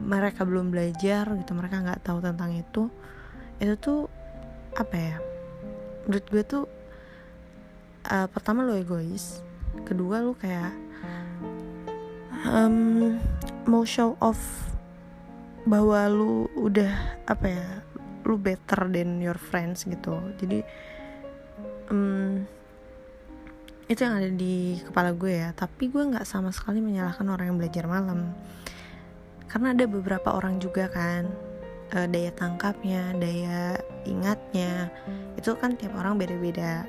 mereka 0.01 0.47
belum 0.47 0.71
belajar 0.71 1.27
gitu 1.37 1.51
mereka 1.53 1.83
nggak 1.83 2.01
tahu 2.07 2.23
tentang 2.23 2.55
itu 2.55 2.87
itu 3.61 3.77
tuh 3.77 4.09
apa 4.73 4.95
ya 4.97 5.15
menurut 6.09 6.25
gue 6.33 6.43
tuh 6.43 6.63
uh, 8.09 8.27
pertama 8.27 8.65
lo 8.65 8.73
egois 8.73 9.45
kedua 9.85 10.25
lo 10.25 10.33
kayak 10.33 10.73
um, 12.49 13.15
mau 13.69 13.85
show 13.85 14.17
off 14.17 14.71
bahwa 15.65 16.09
lu 16.09 16.49
udah 16.57 17.21
apa 17.29 17.45
ya 17.45 17.67
lu 18.25 18.37
better 18.37 18.89
than 18.89 19.21
your 19.21 19.37
friends 19.37 19.85
gitu. 19.85 20.13
Jadi 20.37 20.61
um, 21.89 22.45
itu 23.89 23.99
yang 24.01 24.17
ada 24.17 24.29
di 24.31 24.79
kepala 24.81 25.13
gue 25.13 25.33
ya. 25.41 25.49
Tapi 25.53 25.89
gue 25.89 26.01
nggak 26.01 26.25
sama 26.25 26.49
sekali 26.53 26.81
menyalahkan 26.81 27.25
orang 27.29 27.53
yang 27.53 27.57
belajar 27.61 27.85
malam. 27.85 28.33
Karena 29.49 29.75
ada 29.75 29.85
beberapa 29.85 30.31
orang 30.31 30.57
juga 30.63 30.87
kan 30.87 31.27
uh, 31.95 32.07
daya 32.07 32.31
tangkapnya, 32.35 33.15
daya 33.17 33.77
ingatnya 34.07 34.89
itu 35.37 35.53
kan 35.57 35.77
tiap 35.77 35.95
orang 35.95 36.17
beda-beda. 36.17 36.83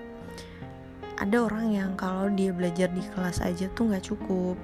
Ada 1.21 1.37
orang 1.39 1.71
yang 1.71 1.91
kalau 1.95 2.33
dia 2.33 2.51
belajar 2.51 2.91
di 2.91 3.05
kelas 3.15 3.45
aja 3.45 3.71
tuh 3.77 3.93
nggak 3.93 4.05
cukup, 4.11 4.59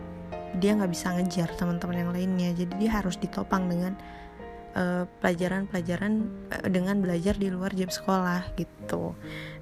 dia 0.56 0.72
nggak 0.74 0.90
bisa 0.90 1.12
ngejar 1.12 1.48
teman-teman 1.60 2.08
yang 2.08 2.12
lainnya 2.14 2.50
jadi 2.56 2.72
dia 2.80 2.90
harus 2.96 3.20
ditopang 3.20 3.68
dengan 3.68 3.92
eh, 4.72 5.04
pelajaran-pelajaran 5.20 6.12
uh, 6.48 6.64
uh, 6.64 6.68
dengan 6.72 7.04
belajar 7.04 7.36
di 7.36 7.52
luar 7.52 7.76
jam 7.76 7.92
sekolah 7.92 8.56
gitu. 8.56 9.12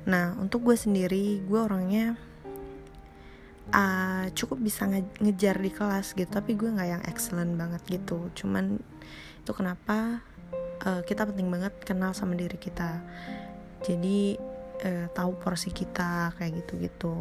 Nah 0.06 0.38
untuk 0.38 0.62
gue 0.62 0.76
sendiri 0.78 1.42
gue 1.42 1.60
orangnya 1.60 2.14
uh, 3.74 4.30
cukup 4.30 4.62
bisa 4.62 4.86
nge 4.86 5.02
ngejar 5.18 5.56
di 5.58 5.70
kelas 5.74 6.14
gitu 6.14 6.30
tapi 6.30 6.54
gue 6.54 6.70
nggak 6.70 6.88
yang 6.88 7.02
excellent 7.10 7.58
banget 7.58 7.82
gitu. 7.90 8.30
Cuman 8.38 8.78
itu 9.42 9.52
kenapa 9.54 10.22
uh, 10.84 11.00
kita 11.06 11.24
penting 11.24 11.48
banget 11.48 11.72
kenal 11.80 12.12
sama 12.12 12.36
diri 12.36 12.60
kita. 12.60 13.00
Jadi 13.80 14.36
uh, 14.84 15.06
tahu 15.14 15.38
porsi 15.40 15.72
kita 15.72 16.36
kayak 16.36 16.52
gitu 16.64 16.74
gitu 16.82 17.16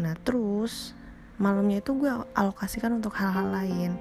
nah 0.00 0.16
terus 0.24 0.96
malamnya 1.36 1.84
itu 1.84 1.96
gue 1.96 2.12
alokasikan 2.36 3.00
untuk 3.00 3.16
hal-hal 3.16 3.48
lain. 3.48 3.96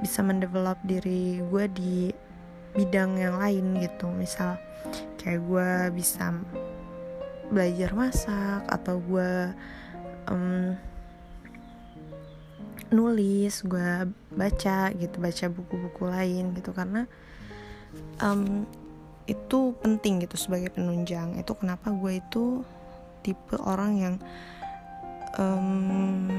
Bisa 0.00 0.24
mendevelop 0.24 0.80
diri 0.88 1.40
gue 1.40 1.64
di 1.72 2.08
bidang 2.72 3.20
yang 3.20 3.36
lain 3.36 3.76
gitu. 3.84 4.08
Misal 4.08 4.56
kayak 5.20 5.44
gue 5.44 5.70
bisa 5.92 6.32
belajar 7.52 7.92
masak 7.92 8.64
atau 8.72 8.96
gue 9.04 9.30
um, 10.32 10.72
nulis 12.88 13.60
gue 13.60 14.08
baca 14.32 14.78
gitu 14.96 15.16
baca 15.20 15.44
buku-buku 15.52 16.08
lain 16.08 16.56
gitu. 16.56 16.72
Karena 16.72 17.04
um, 18.22 18.64
itu 19.26 19.74
penting 19.82 20.22
gitu 20.24 20.38
sebagai 20.38 20.72
penunjang. 20.72 21.36
Itu 21.40 21.58
kenapa 21.58 21.90
gue 21.90 22.22
itu 22.22 22.62
tipe 23.26 23.58
orang 23.58 23.92
yang 23.98 24.14
um, 25.36 26.30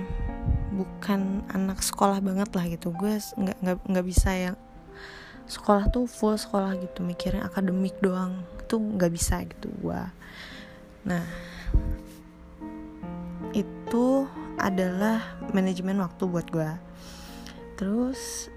bukan 0.74 1.44
anak 1.52 1.84
sekolah 1.84 2.24
banget 2.24 2.50
lah 2.56 2.66
gitu. 2.68 2.94
Gue 2.96 3.20
nggak 3.20 3.58
nggak 3.62 3.78
nggak 3.86 4.06
bisa 4.08 4.32
yang 4.32 4.58
sekolah 5.48 5.88
tuh 5.92 6.08
full 6.08 6.36
sekolah 6.36 6.76
gitu 6.80 7.04
mikirin 7.04 7.44
akademik 7.44 7.96
doang. 8.00 8.42
Itu 8.64 8.80
nggak 8.80 9.12
bisa 9.12 9.44
gitu 9.48 9.72
gue 9.80 10.02
nah 11.08 11.24
itu 13.56 14.28
adalah 14.60 15.40
manajemen 15.56 16.04
waktu 16.04 16.24
buat 16.28 16.48
gue 16.52 16.72
terus 17.80 18.52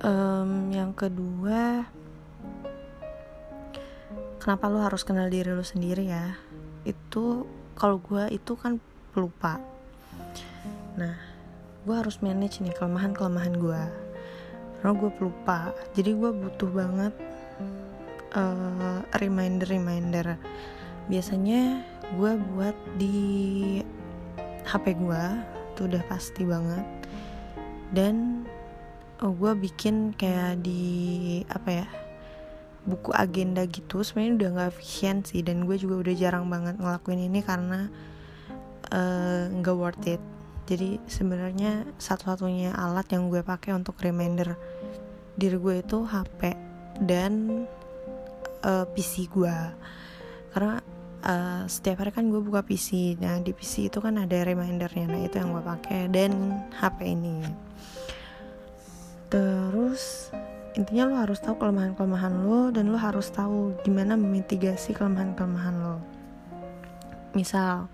um, 0.00 0.72
yang 0.72 0.96
kedua 0.96 1.84
kenapa 4.40 4.72
lo 4.72 4.80
harus 4.80 5.04
kenal 5.04 5.28
diri 5.28 5.52
lo 5.52 5.60
sendiri 5.60 6.08
ya? 6.08 6.32
Itu 6.88 7.44
kalau 7.76 8.00
gue 8.00 8.32
itu 8.32 8.56
kan 8.56 8.80
pelupa. 9.12 9.60
Nah 10.96 11.14
gue 11.84 11.94
harus 11.96 12.20
manage 12.24 12.60
nih 12.60 12.72
kelemahan 12.76 13.12
kelemahan 13.12 13.54
gue 13.60 13.82
karena 14.80 14.92
gue 14.96 15.10
pelupa. 15.12 15.76
Jadi 15.92 16.10
gue 16.16 16.30
butuh 16.32 16.70
banget 16.72 17.14
uh, 18.32 18.40
eh, 18.40 19.00
reminder 19.20 19.68
reminder 19.68 20.26
biasanya 21.12 21.84
gue 22.16 22.32
buat 22.56 22.76
di 22.96 23.18
HP 24.64 24.96
gue 24.96 25.24
itu 25.76 25.80
udah 25.84 26.02
pasti 26.08 26.42
banget. 26.48 26.84
Dan 27.92 28.46
oh, 29.20 29.36
gue 29.36 29.52
bikin 29.52 30.16
kayak 30.16 30.64
di 30.64 31.42
apa 31.50 31.84
ya 31.84 31.99
buku 32.88 33.12
agenda 33.12 33.64
gitu 33.68 34.00
sebenarnya 34.00 34.32
udah 34.36 34.48
nggak 34.56 34.68
efisien 34.76 35.16
sih. 35.26 35.40
Dan 35.40 35.68
gue 35.68 35.76
juga 35.76 36.00
udah 36.08 36.14
jarang 36.16 36.46
banget 36.48 36.76
ngelakuin 36.80 37.28
ini 37.28 37.40
karena 37.44 37.92
Eh, 38.90 39.42
nggak 39.54 39.76
uh, 39.76 39.78
worth 39.78 40.06
it. 40.10 40.22
Jadi 40.66 40.98
sebenarnya 41.06 41.86
satu-satunya 41.98 42.74
alat 42.74 43.06
yang 43.14 43.30
gue 43.30 43.42
pakai 43.42 43.74
untuk 43.74 43.98
reminder 44.02 44.54
diri 45.34 45.58
gue 45.58 45.82
itu 45.82 46.06
HP 46.06 46.54
dan 47.06 47.66
uh, 48.66 48.82
eh, 48.82 48.86
PC 48.90 49.30
gue. 49.30 49.56
Karena 50.50 50.82
uh, 51.22 51.62
setiap 51.70 52.02
hari 52.02 52.10
kan 52.10 52.26
gue 52.34 52.42
buka 52.42 52.66
PC 52.66 53.18
nah 53.22 53.38
di 53.38 53.54
PC 53.54 53.94
itu 53.94 53.98
kan 54.02 54.18
ada 54.18 54.42
remindernya. 54.42 55.06
Nah 55.06 55.22
itu 55.22 55.38
yang 55.38 55.54
gue 55.54 55.62
pakai 55.62 56.10
dan 56.10 56.58
HP 56.82 57.14
ini. 57.14 57.46
Terus 59.30 60.34
intinya 60.78 61.10
lo 61.10 61.14
harus 61.18 61.42
tahu 61.42 61.58
kelemahan-kelemahan 61.58 62.34
lo 62.46 62.70
dan 62.70 62.94
lo 62.94 62.98
harus 62.98 63.26
tahu 63.34 63.74
gimana 63.82 64.14
memitigasi 64.14 64.94
kelemahan-kelemahan 64.94 65.76
lo. 65.82 65.96
Misal 67.34 67.90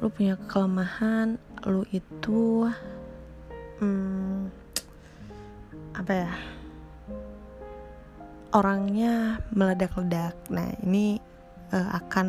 lu 0.00 0.08
punya 0.08 0.34
kelemahan 0.48 1.36
lu 1.68 1.86
itu 1.94 2.66
hmm, 3.78 4.50
apa 5.94 6.12
ya 6.26 6.32
orangnya 8.56 9.40
meledak-ledak. 9.52 10.36
Nah 10.48 10.72
ini 10.84 11.20
uh, 11.72 11.88
akan 12.00 12.26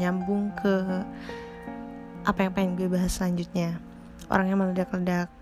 nyambung 0.00 0.52
ke 0.56 1.04
apa 2.22 2.38
yang 2.38 2.52
pengen 2.54 2.72
gue 2.80 2.88
bahas 2.88 3.12
selanjutnya. 3.12 3.76
Orangnya 4.32 4.56
meledak-ledak 4.56 5.41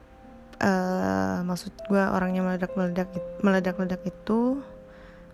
uh, 0.60 1.42
maksud 1.42 1.72
gue 1.88 2.00
orangnya 2.00 2.44
meledak-meledak 2.44 3.08
meledak-ledak 3.40 4.02
itu 4.04 4.60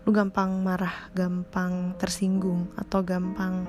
lu 0.07 0.11
gampang 0.15 0.63
marah 0.63 1.11
gampang 1.19 1.99
tersinggung 1.99 2.71
atau 2.79 3.03
gampang 3.03 3.67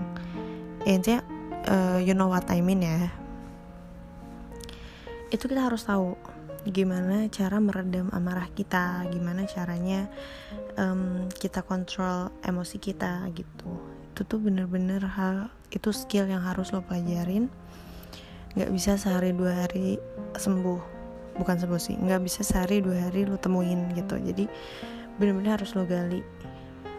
ya 0.85 0.93
intinya 0.93 1.21
uh, 1.67 1.99
you 1.99 2.13
know 2.13 2.29
what 2.29 2.47
I 2.47 2.61
mean 2.61 2.85
ya. 2.85 3.09
Itu 5.33 5.51
kita 5.51 5.67
harus 5.67 5.83
tahu 5.83 6.15
gimana 6.67 7.31
cara 7.31 7.63
meredam 7.63 8.11
amarah 8.11 8.51
kita 8.51 9.07
gimana 9.07 9.47
caranya 9.47 10.11
um, 10.75 11.31
kita 11.31 11.63
kontrol 11.63 12.31
emosi 12.43 12.77
kita 12.79 13.27
gitu. 13.35 13.71
Itu 14.13 14.21
tuh 14.23 14.39
bener-bener 14.39 15.03
hal 15.03 15.51
itu 15.73 15.91
skill 15.91 16.29
yang 16.29 16.43
harus 16.45 16.71
lo 16.71 16.85
pelajarin. 16.85 17.51
Nggak 18.55 18.71
bisa 18.73 18.91
sehari 18.97 19.35
dua 19.35 19.67
hari 19.67 19.99
sembuh 20.37 20.96
bukan 21.38 21.56
sembuh 21.58 21.82
sih 21.82 21.95
nggak 21.97 22.21
bisa 22.26 22.41
sehari 22.41 22.82
dua 22.82 23.10
hari 23.10 23.23
lo 23.23 23.38
temuin 23.38 23.93
gitu. 23.93 24.17
Jadi 24.17 24.45
bener-bener 25.17 25.58
harus 25.58 25.73
lo 25.78 25.86
gali. 25.86 26.21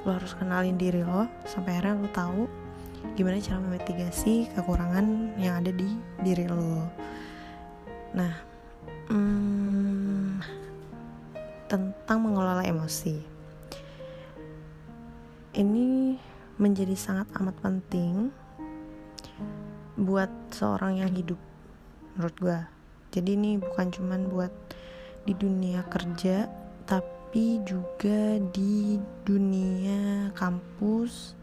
Lo 0.06 0.14
harus 0.14 0.32
kenalin 0.38 0.78
diri 0.78 1.02
lo 1.02 1.26
sampai 1.44 1.78
akhirnya 1.78 1.98
lo 1.98 2.08
tahu 2.14 2.42
gimana 3.14 3.38
cara 3.38 3.62
memitigasi 3.62 4.50
kekurangan 4.54 5.38
yang 5.38 5.62
ada 5.62 5.70
di 5.74 5.88
diri 6.22 6.46
lo. 6.46 6.86
Nah 8.14 8.32
hmm, 9.10 10.42
tentang 11.66 12.18
mengelola 12.22 12.62
emosi. 12.64 13.36
Ini 15.58 16.14
menjadi 16.58 16.94
sangat 16.94 17.26
amat 17.38 17.56
penting 17.58 18.30
buat 19.98 20.30
seorang 20.54 21.02
yang 21.02 21.10
hidup 21.10 21.38
menurut 22.14 22.36
gue 22.38 22.77
jadi 23.18 23.34
ini 23.34 23.58
bukan 23.58 23.90
cuman 23.90 24.30
buat 24.30 24.54
di 25.26 25.34
dunia 25.34 25.82
kerja 25.90 26.46
tapi 26.86 27.60
juga 27.66 28.40
di 28.54 28.96
dunia 29.26 30.32
kampus. 30.38 31.34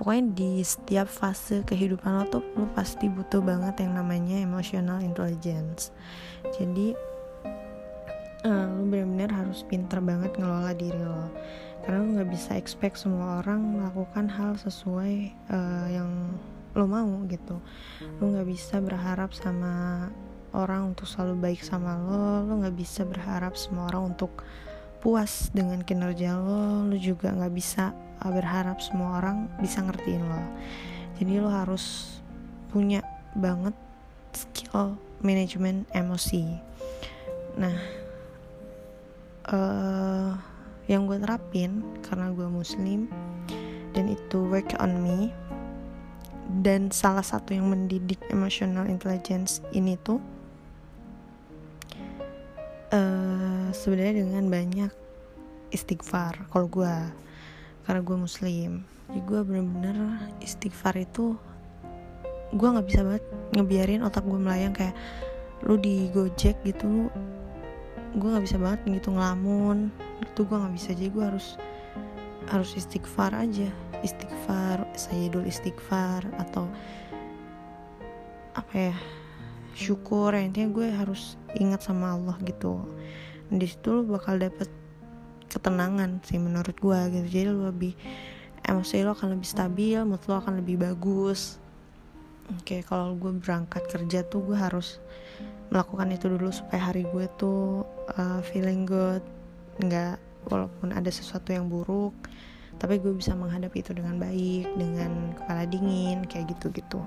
Pokoknya 0.00 0.24
di 0.34 0.50
setiap 0.64 1.06
fase 1.06 1.62
kehidupan 1.62 2.22
lo 2.22 2.24
tuh 2.26 2.42
lo 2.56 2.66
pasti 2.74 3.06
butuh 3.06 3.44
banget 3.44 3.84
yang 3.84 4.00
namanya 4.00 4.40
emotional 4.40 4.98
intelligence. 5.04 5.92
Jadi 6.56 6.96
uh, 8.48 8.66
lo 8.78 8.82
benar-benar 8.88 9.30
harus 9.30 9.62
pinter 9.68 10.00
banget 10.00 10.34
ngelola 10.40 10.74
diri 10.74 10.98
lo. 10.98 11.30
Karena 11.84 12.02
lo 12.02 12.08
nggak 12.18 12.30
bisa 12.30 12.56
expect 12.56 12.98
semua 12.98 13.44
orang 13.44 13.62
melakukan 13.78 14.26
hal 14.26 14.56
sesuai 14.56 15.34
uh, 15.52 15.86
yang 15.92 16.10
lo 16.74 16.86
mau 16.86 17.26
gitu. 17.30 17.58
Lo 18.18 18.24
nggak 18.34 18.48
bisa 18.50 18.78
berharap 18.82 19.34
sama 19.34 20.06
orang 20.58 20.94
untuk 20.94 21.06
selalu 21.06 21.38
baik 21.38 21.60
sama 21.62 21.94
lo 21.94 22.42
lo 22.42 22.52
nggak 22.58 22.74
bisa 22.74 23.06
berharap 23.06 23.54
semua 23.54 23.92
orang 23.92 24.14
untuk 24.16 24.42
puas 24.98 25.54
dengan 25.54 25.78
kinerja 25.86 26.34
lo 26.34 26.90
lo 26.90 26.96
juga 26.98 27.30
nggak 27.30 27.54
bisa 27.54 27.94
berharap 28.18 28.82
semua 28.82 29.22
orang 29.22 29.46
bisa 29.62 29.78
ngertiin 29.78 30.26
lo. 30.26 30.42
Jadi 31.22 31.32
lo 31.38 31.50
harus 31.50 32.18
punya 32.74 33.02
banget 33.38 33.74
skill 34.34 34.98
manajemen 35.22 35.86
emosi. 35.94 36.58
Nah 37.54 37.78
uh, 39.50 40.34
yang 40.88 41.04
gue 41.04 41.20
terapin 41.20 41.84
karena 42.02 42.32
gue 42.32 42.48
muslim 42.48 43.06
dan 43.92 44.08
itu 44.08 44.38
work 44.48 44.72
on 44.80 44.98
me 45.04 45.28
dan 46.64 46.88
salah 46.88 47.24
satu 47.24 47.52
yang 47.52 47.68
mendidik 47.68 48.16
emotional 48.32 48.88
intelligence 48.88 49.60
ini 49.76 50.00
tuh 50.00 50.16
sebenarnya 53.72 54.24
dengan 54.24 54.44
banyak 54.48 54.92
istighfar 55.72 56.48
kalau 56.48 56.66
gue 56.68 56.94
karena 57.84 58.00
gue 58.04 58.16
muslim. 58.16 58.70
Jadi 59.08 59.20
gue 59.24 59.40
bener-bener 59.40 59.96
istighfar 60.44 60.96
itu 61.00 61.36
gue 62.52 62.68
nggak 62.68 62.86
bisa 62.88 63.00
banget 63.04 63.24
ngebiarin 63.56 64.04
otak 64.04 64.24
gue 64.24 64.40
melayang 64.40 64.72
kayak 64.72 64.96
lu 65.64 65.76
di 65.76 66.08
gojek 66.12 66.56
gitu 66.64 66.88
lu 66.88 67.04
gue 68.16 68.28
nggak 68.28 68.44
bisa 68.44 68.56
banget 68.60 68.80
gitu 69.00 69.12
ngelamun. 69.12 69.92
Itu 70.24 70.44
gue 70.48 70.56
nggak 70.56 70.74
bisa 70.76 70.90
jadi 70.96 71.10
gue 71.12 71.24
harus 71.24 71.56
harus 72.48 72.70
istighfar 72.76 73.32
aja. 73.36 73.68
Istighfar 74.00 74.84
saya 74.96 75.28
dulu 75.28 75.44
istighfar 75.44 76.24
atau 76.40 76.68
apa 78.56 78.92
ya 78.92 78.96
syukur. 79.76 80.32
Ya, 80.32 80.44
intinya 80.44 80.68
gue 80.72 80.88
harus 80.92 81.36
ingat 81.56 81.84
sama 81.84 82.16
Allah 82.16 82.36
gitu 82.44 82.84
di 83.48 83.66
situ 83.68 83.88
lu 83.90 84.02
bakal 84.08 84.36
dapet 84.40 84.68
ketenangan 85.48 86.20
sih 86.24 86.36
menurut 86.36 86.76
gue 86.76 87.00
gitu. 87.12 87.26
Jadi 87.28 87.46
lu 87.48 87.68
lebih 87.68 87.92
emosi 88.64 89.04
lo 89.04 89.16
akan 89.16 89.36
lebih 89.36 89.48
stabil 89.48 89.98
mood 90.04 90.20
lo 90.28 90.40
akan 90.40 90.60
lebih 90.60 90.80
bagus. 90.80 91.56
Oke 92.48 92.80
kalau 92.84 93.12
gue 93.16 93.32
berangkat 93.36 93.84
kerja 93.88 94.24
tuh 94.24 94.44
gue 94.44 94.56
harus 94.56 95.00
melakukan 95.68 96.08
itu 96.16 96.32
dulu 96.32 96.48
supaya 96.48 96.92
hari 96.92 97.04
gue 97.04 97.28
tuh 97.36 97.84
uh, 98.16 98.40
feeling 98.44 98.88
good. 98.88 99.20
Nggak 99.80 100.16
walaupun 100.48 100.96
ada 100.96 101.12
sesuatu 101.12 101.52
yang 101.52 101.68
buruk 101.68 102.16
tapi 102.78 103.02
gue 103.02 103.10
bisa 103.10 103.34
menghadapi 103.34 103.82
itu 103.82 103.90
dengan 103.90 104.16
baik 104.22 104.66
dengan 104.78 105.34
kepala 105.34 105.66
dingin 105.66 106.22
kayak 106.30 106.54
gitu 106.54 106.70
gitu 106.72 107.00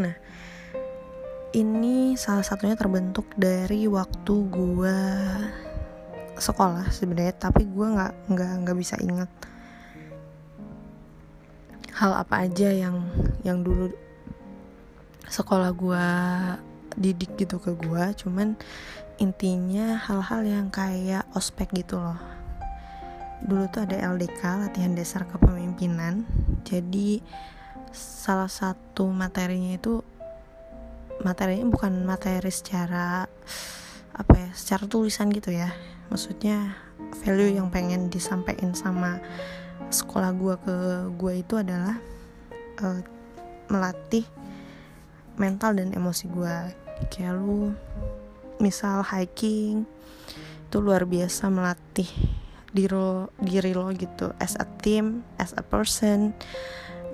nah 0.00 0.16
ini 1.54 2.18
salah 2.18 2.42
satunya 2.42 2.74
terbentuk 2.74 3.30
dari 3.38 3.86
waktu 3.86 4.34
gue 4.50 4.98
sekolah 6.34 6.90
sebenarnya 6.90 7.34
tapi 7.38 7.62
gue 7.64 7.86
nggak 7.94 8.12
nggak 8.34 8.52
nggak 8.66 8.76
bisa 8.78 8.98
ingat 8.98 9.30
hal 11.94 12.10
apa 12.10 12.50
aja 12.50 12.74
yang 12.74 13.06
yang 13.46 13.62
dulu 13.62 13.94
sekolah 15.30 15.70
gue 15.70 16.06
didik 16.98 17.38
gitu 17.38 17.62
ke 17.62 17.70
gue 17.78 18.04
cuman 18.18 18.58
intinya 19.22 19.94
hal-hal 19.94 20.42
yang 20.42 20.66
kayak 20.74 21.22
ospek 21.38 21.70
gitu 21.70 22.02
loh. 22.02 22.18
Dulu 23.44 23.70
tuh 23.70 23.86
ada 23.86 24.10
LDK 24.10 24.66
latihan 24.66 24.96
dasar 24.96 25.28
kepemimpinan. 25.28 26.26
Jadi 26.66 27.22
salah 27.94 28.50
satu 28.50 29.06
materinya 29.14 29.78
itu 29.78 30.02
materinya 31.24 31.66
bukan 31.72 32.04
materi 32.04 32.52
secara 32.52 33.24
apa 34.14 34.34
ya 34.38 34.48
secara 34.54 34.86
tulisan 34.86 35.32
gitu 35.32 35.50
ya. 35.50 35.72
Maksudnya 36.12 36.76
value 37.24 37.56
yang 37.56 37.72
pengen 37.72 38.12
disampaikan 38.12 38.76
sama 38.76 39.18
sekolah 39.88 40.30
gue 40.36 40.54
ke 40.62 40.76
gue 41.16 41.32
itu 41.40 41.54
adalah 41.58 41.98
uh, 42.84 43.00
melatih 43.72 44.28
mental 45.40 45.74
dan 45.74 45.90
emosi 45.90 46.30
gue 46.30 46.56
kayak 47.10 47.34
lu 47.34 47.74
misal 48.62 49.02
hiking 49.02 49.82
itu 50.70 50.76
luar 50.78 51.06
biasa 51.06 51.50
melatih 51.50 52.06
diri 52.74 52.90
lo, 52.90 53.30
diri 53.38 53.70
lo 53.74 53.90
gitu 53.94 54.34
as 54.42 54.58
a 54.58 54.66
team 54.82 55.22
as 55.38 55.54
a 55.54 55.62
person 55.62 56.34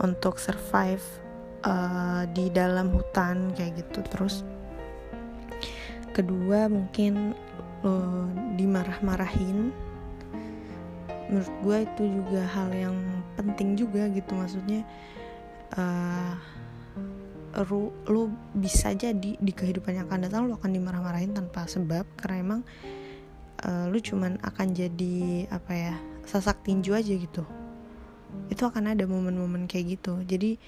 untuk 0.01 0.41
survive 0.41 1.05
uh, 1.65 2.23
di 2.31 2.49
dalam 2.53 2.93
hutan 2.93 3.53
kayak 3.57 3.85
gitu. 3.85 4.01
Terus 4.09 4.43
kedua 6.11 6.69
mungkin 6.69 7.35
lo 7.81 8.29
dimarah-marahin. 8.61 9.73
Menurut 11.31 11.55
gue 11.63 11.79
itu 11.87 12.03
juga 12.21 12.43
hal 12.45 12.71
yang 12.75 12.97
penting 13.39 13.79
juga 13.79 14.11
gitu 14.11 14.35
maksudnya 14.35 14.83
uh, 15.79 16.35
lu, 17.71 17.95
lu 18.11 18.29
bisa 18.53 18.91
jadi 18.93 19.39
di 19.39 19.53
kehidupan 19.55 19.97
yang 19.97 20.07
akan 20.11 20.27
datang 20.27 20.51
lu 20.51 20.59
akan 20.59 20.75
dimarah-marahin 20.75 21.33
tanpa 21.33 21.65
sebab. 21.71 22.05
Karena 22.19 22.37
emang 22.43 22.61
uh, 23.65 23.87
lu 23.89 23.99
cuman 24.03 24.37
akan 24.43 24.75
jadi 24.75 25.47
apa 25.49 25.73
ya 25.73 25.95
sasak 26.27 26.63
tinju 26.67 26.93
aja 26.93 27.15
gitu. 27.15 27.47
Itu 28.51 28.67
akan 28.67 28.95
ada 28.95 29.07
momen-momen 29.07 29.67
kayak 29.71 29.99
gitu. 29.99 30.23
Jadi 30.27 30.59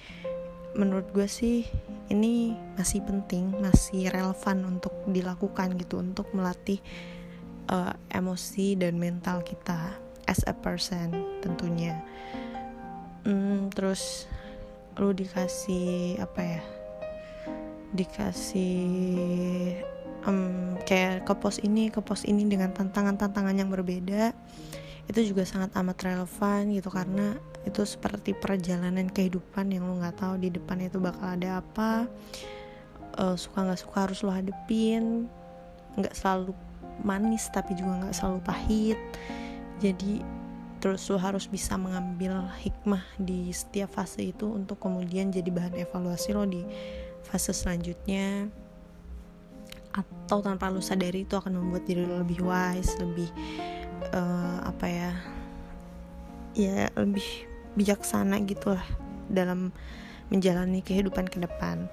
menurut 0.73 1.05
gue 1.13 1.29
sih 1.29 1.65
ini 2.09 2.57
masih 2.77 3.05
penting 3.05 3.53
masih 3.61 4.09
relevan 4.09 4.77
untuk 4.77 4.93
dilakukan 5.09 5.77
gitu 5.77 6.01
untuk 6.01 6.29
melatih 6.33 6.81
uh, 7.69 7.93
emosi 8.09 8.75
dan 8.77 8.97
mental 8.97 9.45
kita 9.45 9.93
as 10.25 10.41
a 10.49 10.55
person 10.55 11.13
tentunya. 11.43 11.99
Hmm, 13.23 13.71
terus 13.71 14.27
lu 14.99 15.15
dikasih 15.15 16.19
apa 16.19 16.41
ya? 16.41 16.61
Dikasih 17.93 18.81
um, 20.27 20.75
kayak 20.83 21.23
ke 21.23 21.33
pos 21.37 21.61
ini 21.61 21.93
ke 21.93 22.01
pos 22.01 22.25
ini 22.25 22.43
dengan 22.49 22.73
tantangan-tantangan 22.73 23.55
yang 23.55 23.69
berbeda 23.71 24.33
itu 25.07 25.35
juga 25.35 25.43
sangat 25.43 25.75
amat 25.75 25.97
relevan 25.99 26.71
gitu 26.71 26.87
karena 26.87 27.35
itu 27.63 27.83
seperti 27.87 28.35
perjalanan 28.35 29.07
kehidupan 29.07 29.71
yang 29.71 29.87
lo 29.87 29.99
nggak 29.99 30.19
tahu 30.19 30.35
di 30.39 30.51
depan 30.51 30.83
itu 30.83 30.99
bakal 30.99 31.35
ada 31.35 31.63
apa. 31.63 32.07
Uh, 33.13 33.37
suka 33.37 33.63
nggak 33.63 33.81
suka 33.83 33.97
harus 34.07 34.19
lo 34.23 34.31
hadepin. 34.31 35.27
Nggak 35.99 36.15
selalu 36.15 36.51
manis 37.03 37.47
tapi 37.51 37.75
juga 37.75 38.03
nggak 38.03 38.15
selalu 38.15 38.39
pahit. 38.43 38.99
Jadi 39.79 40.23
terus 40.83 41.07
lo 41.07 41.15
harus 41.15 41.47
bisa 41.47 41.79
mengambil 41.79 42.43
hikmah 42.59 43.03
di 43.15 43.55
setiap 43.55 43.95
fase 43.95 44.35
itu 44.35 44.51
untuk 44.51 44.83
kemudian 44.83 45.31
jadi 45.31 45.47
bahan 45.47 45.79
evaluasi 45.79 46.35
lo 46.35 46.43
di 46.43 46.63
fase 47.23 47.55
selanjutnya. 47.55 48.51
Atau 49.93 50.43
tanpa 50.43 50.67
lo 50.67 50.83
sadari 50.83 51.23
itu 51.23 51.39
akan 51.39 51.59
membuat 51.59 51.87
diri 51.87 52.03
lo 52.03 52.19
lebih 52.23 52.43
wise 52.43 52.97
lebih 52.99 53.29
uh, 54.11 54.59
apa 54.67 54.85
ya 54.89 55.11
ya 56.53 56.91
lebih 56.93 57.25
bijaksana 57.73 58.37
gitulah 58.45 58.85
dalam 59.29 59.73
menjalani 60.29 60.81
kehidupan 60.85 61.29
ke 61.29 61.41
depan. 61.41 61.89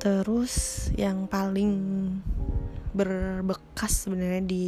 Terus 0.00 0.88
yang 0.96 1.28
paling 1.28 1.72
berbekas 2.96 4.08
sebenarnya 4.08 4.42
di 4.42 4.66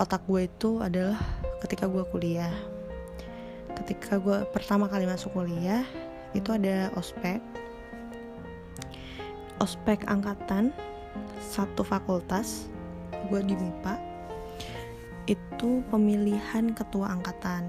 otak 0.00 0.24
gue 0.24 0.48
itu 0.48 0.80
adalah 0.80 1.20
ketika 1.60 1.84
gue 1.84 2.04
kuliah. 2.08 2.52
Ketika 3.76 4.16
gue 4.16 4.48
pertama 4.48 4.88
kali 4.88 5.04
masuk 5.04 5.36
kuliah 5.36 5.84
itu 6.32 6.48
ada 6.56 6.88
ospek. 6.96 7.38
Ospek 9.60 10.08
angkatan 10.08 10.72
satu 11.52 11.84
fakultas 11.84 12.72
gue 13.28 13.44
di 13.44 13.52
MIPA 13.52 14.09
itu 15.28 15.84
pemilihan 15.88 16.72
ketua 16.72 17.12
angkatan. 17.16 17.68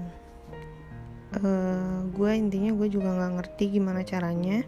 Uh, 1.32 2.04
gue 2.12 2.30
intinya 2.36 2.76
gue 2.76 2.88
juga 2.92 3.08
nggak 3.12 3.32
ngerti 3.40 3.64
gimana 3.80 4.04
caranya. 4.04 4.64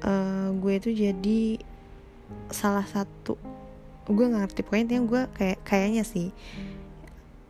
Uh, 0.00 0.56
gue 0.56 0.72
itu 0.80 0.90
jadi 0.96 1.60
salah 2.48 2.88
satu 2.88 3.36
gue 4.10 4.24
gak 4.26 4.42
ngerti. 4.48 4.60
Pokoknya 4.64 4.84
intinya 4.88 5.04
gue 5.06 5.22
kayak 5.36 5.58
kayaknya 5.62 6.02
sih 6.02 6.34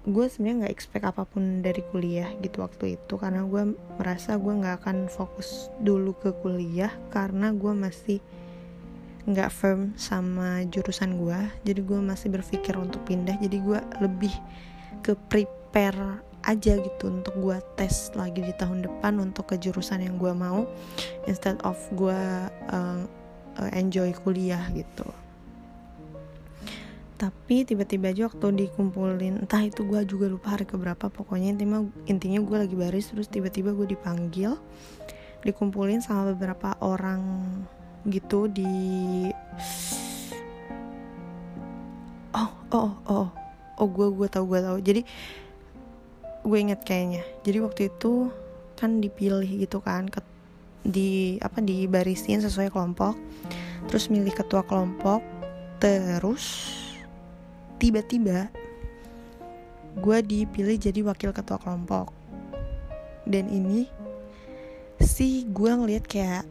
gue 0.00 0.24
sebenarnya 0.32 0.64
nggak 0.64 0.74
expect 0.74 1.04
apa 1.04 1.28
pun 1.28 1.60
dari 1.60 1.84
kuliah 1.92 2.32
gitu 2.42 2.64
waktu 2.64 2.98
itu. 2.98 3.14
Karena 3.20 3.46
gue 3.46 3.76
merasa 4.00 4.34
gue 4.40 4.50
nggak 4.50 4.82
akan 4.82 4.96
fokus 5.06 5.70
dulu 5.78 6.16
ke 6.16 6.34
kuliah 6.42 6.90
karena 7.14 7.52
gue 7.54 7.72
masih 7.72 8.18
nggak 9.28 9.52
firm 9.52 9.92
sama 10.00 10.64
jurusan 10.72 11.20
gue 11.20 11.38
jadi 11.66 11.80
gue 11.84 12.00
masih 12.00 12.32
berpikir 12.32 12.76
untuk 12.80 13.04
pindah. 13.04 13.36
Jadi 13.36 13.60
gue 13.60 13.80
lebih 14.00 14.32
ke 15.04 15.16
prepare 15.28 16.24
aja 16.40 16.80
gitu 16.80 17.12
untuk 17.12 17.36
gue 17.36 17.56
tes 17.76 18.12
lagi 18.16 18.40
di 18.40 18.54
tahun 18.56 18.80
depan 18.88 19.20
untuk 19.20 19.52
ke 19.52 19.60
jurusan 19.60 20.00
yang 20.00 20.16
gue 20.16 20.32
mau 20.32 20.64
instead 21.28 21.60
of 21.68 21.76
gue 21.92 22.16
uh, 22.72 23.00
enjoy 23.76 24.08
kuliah 24.24 24.64
gitu. 24.72 25.04
Tapi 27.20 27.68
tiba-tiba 27.68 28.16
aja 28.16 28.32
waktu 28.32 28.64
dikumpulin 28.64 29.44
entah 29.44 29.60
itu 29.60 29.84
gue 29.84 30.00
juga 30.08 30.32
lupa 30.32 30.56
hari 30.56 30.64
keberapa 30.64 31.12
pokoknya 31.12 31.52
intinya 31.52 31.84
intinya 32.08 32.40
gue 32.40 32.56
lagi 32.64 32.72
baris 32.72 33.12
terus 33.12 33.28
tiba-tiba 33.28 33.76
gue 33.76 33.92
dipanggil 33.92 34.56
dikumpulin 35.44 36.00
sama 36.00 36.32
beberapa 36.32 36.76
orang 36.80 37.20
gitu 38.08 38.48
di 38.48 39.28
oh 42.32 42.50
oh 42.72 42.92
oh. 43.08 43.28
Oh 43.80 43.88
gue 43.88 44.12
gue 44.12 44.28
tau 44.28 44.44
gue 44.44 44.60
tau 44.60 44.76
jadi 44.76 45.00
gue 46.40 46.58
inget 46.58 46.80
kayaknya. 46.84 47.24
Jadi 47.44 47.58
waktu 47.60 47.82
itu 47.92 48.28
kan 48.76 49.00
dipilih 49.00 49.48
gitu 49.60 49.80
kan 49.84 50.08
ke, 50.08 50.20
di 50.84 51.36
apa 51.44 51.60
di 51.60 51.84
barisin 51.84 52.40
sesuai 52.40 52.72
kelompok. 52.72 53.16
Terus 53.88 54.08
milih 54.08 54.32
ketua 54.32 54.64
kelompok. 54.64 55.24
Terus 55.80 56.44
tiba-tiba 57.80 58.52
gue 59.96 60.18
dipilih 60.20 60.76
jadi 60.76 61.00
wakil 61.04 61.32
ketua 61.32 61.56
kelompok. 61.56 62.12
Dan 63.24 63.48
ini 63.48 63.88
sih 65.00 65.48
gue 65.48 65.72
ngeliat 65.72 66.04
kayak 66.04 66.44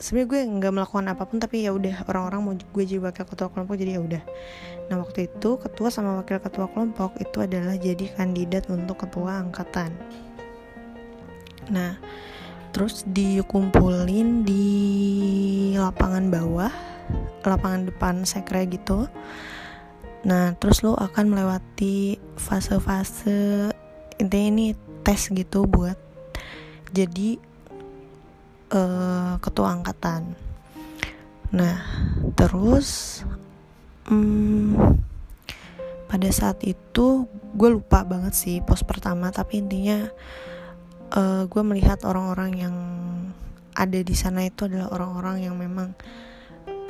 sebenarnya 0.00 0.28
gue 0.32 0.40
nggak 0.56 0.72
melakukan 0.72 1.06
apa 1.12 1.22
pun 1.28 1.36
tapi 1.36 1.68
ya 1.68 1.76
udah 1.76 2.08
orang-orang 2.08 2.40
mau 2.40 2.54
gue 2.56 2.84
jadi 2.88 3.04
wakil 3.04 3.28
ketua 3.28 3.52
kelompok 3.52 3.76
jadi 3.76 4.00
ya 4.00 4.02
udah. 4.02 4.22
Nah 4.88 4.96
waktu 4.96 5.28
itu 5.28 5.60
ketua 5.60 5.92
sama 5.92 6.16
wakil 6.24 6.40
ketua 6.40 6.66
kelompok 6.72 7.20
itu 7.20 7.44
adalah 7.44 7.76
jadi 7.76 8.08
kandidat 8.16 8.72
untuk 8.72 9.04
ketua 9.04 9.44
angkatan. 9.44 9.92
Nah 11.68 12.00
terus 12.72 13.04
dikumpulin 13.04 14.42
di 14.48 14.66
lapangan 15.76 16.32
bawah 16.32 16.72
lapangan 17.44 17.92
depan 17.92 18.24
sekre 18.24 18.64
gitu. 18.72 19.04
Nah 20.24 20.56
terus 20.56 20.80
lo 20.80 20.96
akan 20.96 21.28
melewati 21.28 22.16
fase-fase 22.40 23.68
intinya 24.16 24.48
ini 24.48 24.66
tes 25.04 25.28
gitu 25.28 25.68
buat 25.68 25.96
jadi 26.92 27.49
uh, 28.70 29.36
ketua 29.42 29.74
angkatan. 29.74 30.34
Nah, 31.50 31.82
terus 32.38 33.20
um, 34.06 34.78
pada 36.06 36.30
saat 36.30 36.62
itu 36.62 37.26
gue 37.54 37.68
lupa 37.70 38.06
banget 38.06 38.34
sih 38.34 38.56
pos 38.62 38.86
pertama, 38.86 39.34
tapi 39.34 39.58
intinya 39.62 40.06
uh, 41.14 41.46
gue 41.46 41.62
melihat 41.66 42.02
orang-orang 42.06 42.50
yang 42.58 42.76
ada 43.74 43.98
di 44.02 44.14
sana 44.14 44.46
itu 44.46 44.66
adalah 44.66 44.90
orang-orang 44.94 45.46
yang 45.50 45.54
memang 45.58 45.94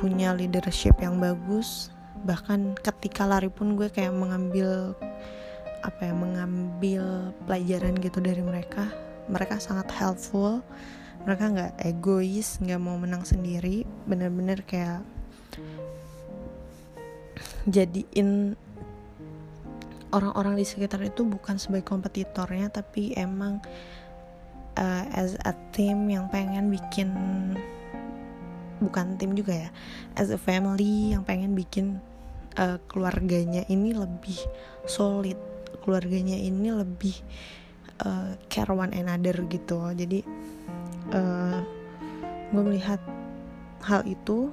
punya 0.00 0.32
leadership 0.32 0.96
yang 1.00 1.20
bagus. 1.20 1.92
Bahkan 2.20 2.76
ketika 2.84 3.24
lari 3.24 3.48
pun 3.48 3.76
gue 3.76 3.88
kayak 3.88 4.12
mengambil 4.12 4.92
apa 5.80 6.12
ya 6.12 6.12
mengambil 6.12 7.32
pelajaran 7.48 7.96
gitu 8.04 8.20
dari 8.20 8.44
mereka 8.44 8.92
mereka 9.32 9.56
sangat 9.56 9.88
helpful 9.96 10.60
mereka 11.24 11.44
nggak 11.52 11.72
egois 11.84 12.58
nggak 12.60 12.80
mau 12.80 12.96
menang 12.96 13.24
sendiri 13.24 13.84
bener-bener 14.08 14.64
kayak 14.64 15.04
jadiin 17.68 18.56
orang-orang 20.10 20.58
di 20.58 20.64
sekitar 20.66 21.04
itu 21.04 21.22
bukan 21.22 21.60
sebagai 21.60 21.86
kompetitornya 21.86 22.72
tapi 22.72 23.14
emang 23.14 23.60
uh, 24.80 25.04
as 25.14 25.36
a 25.46 25.52
team 25.70 26.08
yang 26.08 26.26
pengen 26.32 26.72
bikin 26.72 27.12
bukan 28.80 29.20
tim 29.20 29.36
juga 29.36 29.68
ya 29.68 29.70
as 30.16 30.32
a 30.32 30.40
family 30.40 31.12
yang 31.12 31.22
pengen 31.22 31.52
bikin 31.52 32.00
uh, 32.56 32.80
keluarganya 32.88 33.62
ini 33.68 33.92
lebih 33.92 34.40
solid 34.88 35.36
keluarganya 35.84 36.36
ini 36.36 36.74
lebih 36.74 37.14
uh, 38.04 38.36
care 38.52 38.70
one 38.70 38.92
another 38.92 39.34
gitu. 39.48 39.80
Jadi 39.96 40.22
uh, 41.10 41.18
eh, 41.18 41.58
gue 42.50 42.62
melihat 42.62 43.00
hal 43.86 44.06
itu 44.06 44.50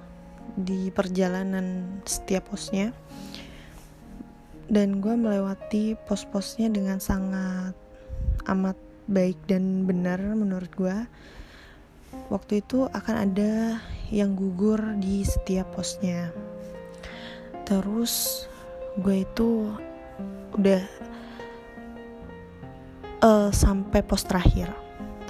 di 0.57 0.89
perjalanan 0.89 1.99
setiap 2.05 2.49
posnya. 2.53 2.93
Dan 4.67 4.99
gue 4.99 5.15
melewati 5.15 5.95
pos-posnya 5.95 6.67
dengan 6.67 6.99
sangat 6.99 7.71
amat 8.51 8.75
baik 9.07 9.39
dan 9.47 9.87
benar 9.87 10.19
menurut 10.19 10.67
gue 10.75 10.97
waktu 12.27 12.59
itu 12.59 12.91
akan 12.91 13.15
ada 13.31 13.79
yang 14.11 14.35
gugur 14.35 14.79
di 14.99 15.23
setiap 15.23 15.71
posnya. 15.71 16.35
Terus 17.63 18.43
gue 18.99 19.23
itu 19.23 19.71
udah 20.59 20.83
uh, 23.23 23.49
sampai 23.55 24.03
pos 24.03 24.27
terakhir 24.27 24.87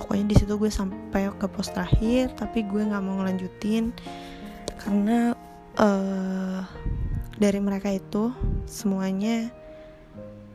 pokoknya 0.07 0.31
di 0.31 0.35
situ 0.39 0.55
gue 0.55 0.71
sampai 0.71 1.27
ke 1.35 1.47
pos 1.51 1.67
terakhir 1.75 2.31
tapi 2.39 2.63
gue 2.63 2.79
nggak 2.79 3.03
mau 3.03 3.19
ngelanjutin 3.19 3.91
karena 4.79 5.35
uh, 5.75 6.63
dari 7.35 7.59
mereka 7.59 7.91
itu 7.91 8.31
semuanya 8.63 9.51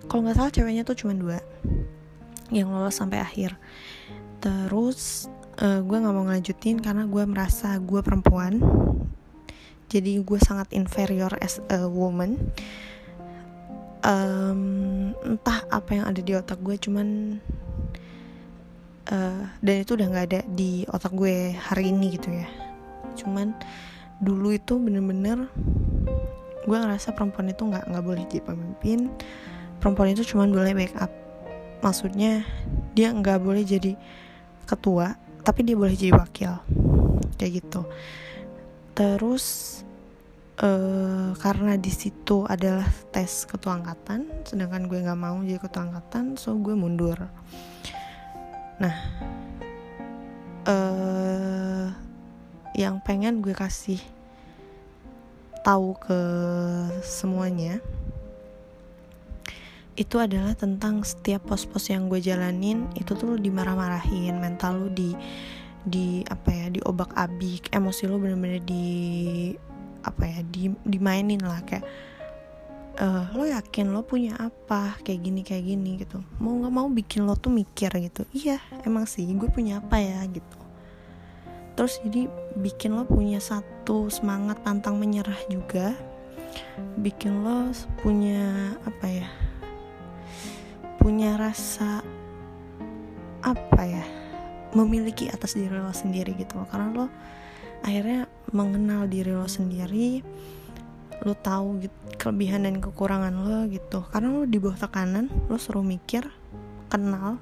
kalau 0.08 0.24
nggak 0.24 0.36
salah 0.36 0.52
ceweknya 0.52 0.82
tuh 0.82 0.96
cuma 0.98 1.12
dua 1.14 1.38
yang 2.52 2.68
lolos 2.68 3.00
sampai 3.00 3.18
akhir. 3.24 3.56
Terus 4.44 5.26
uh, 5.62 5.80
gue 5.80 5.96
nggak 5.96 6.14
mau 6.14 6.28
ngelanjutin 6.28 6.78
karena 6.84 7.08
gue 7.08 7.24
merasa 7.24 7.80
gue 7.80 8.00
perempuan. 8.04 8.60
Jadi 9.88 10.20
gue 10.20 10.40
sangat 10.40 10.72
inferior 10.76 11.32
as 11.40 11.64
a 11.72 11.88
woman. 11.88 12.52
Um, 14.02 15.14
entah 15.22 15.62
apa 15.70 15.90
yang 15.94 16.10
ada 16.10 16.20
di 16.20 16.34
otak 16.34 16.58
gue 16.58 16.74
cuman 16.74 17.38
uh, 19.10 19.42
dan 19.58 19.74
itu 19.82 19.98
udah 19.98 20.06
nggak 20.12 20.26
ada 20.30 20.40
di 20.46 20.86
otak 20.86 21.16
gue 21.16 21.56
hari 21.56 21.90
ini 21.90 22.14
gitu 22.14 22.30
ya. 22.30 22.46
Cuman 23.18 23.56
dulu 24.22 24.54
itu 24.54 24.78
bener-bener 24.78 25.50
gue 26.62 26.76
ngerasa 26.78 27.10
perempuan 27.16 27.50
itu 27.50 27.66
nggak 27.66 27.90
nggak 27.90 28.04
boleh 28.06 28.22
jadi 28.30 28.46
pemimpin 28.46 29.10
perempuan 29.82 30.14
itu 30.14 30.22
cuman 30.22 30.54
boleh 30.54 30.78
backup 30.78 31.10
maksudnya 31.82 32.46
dia 32.94 33.10
nggak 33.10 33.42
boleh 33.42 33.66
jadi 33.66 33.98
ketua 34.62 35.18
tapi 35.42 35.66
dia 35.66 35.74
boleh 35.74 35.98
jadi 35.98 36.14
wakil. 36.14 36.54
Kayak 37.34 37.66
gitu. 37.66 37.82
Terus 38.94 39.44
uh, 40.62 41.34
karena 41.34 41.74
di 41.74 41.90
situ 41.90 42.46
adalah 42.46 42.86
tes 43.10 43.44
ketua 43.50 43.82
angkatan 43.82 44.46
sedangkan 44.46 44.86
gue 44.86 45.02
nggak 45.02 45.18
mau 45.18 45.42
jadi 45.42 45.58
ketua 45.58 45.90
angkatan 45.90 46.38
so 46.38 46.54
gue 46.62 46.74
mundur 46.78 47.18
nah 48.82 48.96
uh, 50.66 51.86
yang 52.74 52.98
pengen 53.06 53.38
gue 53.38 53.54
kasih 53.54 54.02
tahu 55.62 55.94
ke 56.02 56.20
semuanya 57.06 57.78
itu 59.94 60.18
adalah 60.18 60.58
tentang 60.58 61.06
setiap 61.06 61.46
pos-pos 61.46 61.94
yang 61.94 62.10
gue 62.10 62.18
jalanin 62.18 62.90
itu 62.98 63.14
tuh 63.14 63.38
dimarah-marahin 63.38 64.34
mental 64.42 64.82
lu 64.82 64.88
di 64.90 65.14
di 65.86 66.26
apa 66.26 66.50
ya 66.50 66.66
di 66.74 66.82
obak 66.82 67.14
abik 67.14 67.70
emosi 67.70 68.10
lu 68.10 68.18
bener-bener 68.18 68.66
di 68.66 68.86
apa 70.02 70.26
ya 70.26 70.40
di 70.42 70.74
dimainin 70.82 71.38
lah 71.46 71.62
kayak 71.62 71.86
uh, 72.98 73.32
lo 73.32 73.44
yakin 73.48 73.94
lo 73.94 74.04
punya 74.04 74.36
apa? 74.36 74.98
Kayak 75.00 75.20
gini 75.24 75.40
kayak 75.46 75.64
gini 75.64 75.90
gitu. 76.02 76.20
Mau 76.42 76.58
nggak 76.60 76.74
mau 76.74 76.88
bikin 76.90 77.24
lo 77.24 77.38
tuh 77.38 77.52
mikir 77.54 77.88
gitu. 78.02 78.26
Iya 78.34 78.60
emang 78.84 79.08
sih 79.08 79.24
gue 79.24 79.48
punya 79.48 79.80
apa 79.80 80.00
ya? 80.00 80.20
gitu. 80.28 80.58
Terus 81.72 82.02
jadi 82.04 82.28
bikin 82.60 82.92
lo 82.92 83.08
punya 83.08 83.40
satu 83.40 84.12
semangat 84.12 84.60
pantang 84.60 85.00
menyerah 85.00 85.38
juga. 85.48 85.96
Bikin 87.00 87.46
lo 87.46 87.72
punya 88.04 88.76
apa 88.84 89.06
ya? 89.08 89.28
Punya 91.00 91.40
rasa 91.40 92.04
apa 93.40 93.82
ya? 93.88 94.04
Memiliki 94.72 95.28
atas 95.28 95.56
diri 95.56 95.76
lo 95.76 95.92
sendiri 95.92 96.32
gitu 96.36 96.60
karena 96.68 96.88
lo 96.92 97.06
akhirnya 97.82 98.30
mengenal 98.54 99.10
diri 99.10 99.34
lo 99.34 99.48
sendiri 99.50 100.22
lo 101.22 101.38
tahu 101.38 101.86
gitu, 101.86 101.96
kelebihan 102.18 102.66
dan 102.66 102.82
kekurangan 102.82 103.34
lo 103.34 103.70
gitu. 103.70 104.02
Karena 104.10 104.34
lo 104.34 104.42
di 104.42 104.58
bawah 104.58 104.78
tekanan 104.78 105.30
lo 105.46 105.56
suruh 105.58 105.84
mikir 105.86 106.26
kenal 106.90 107.38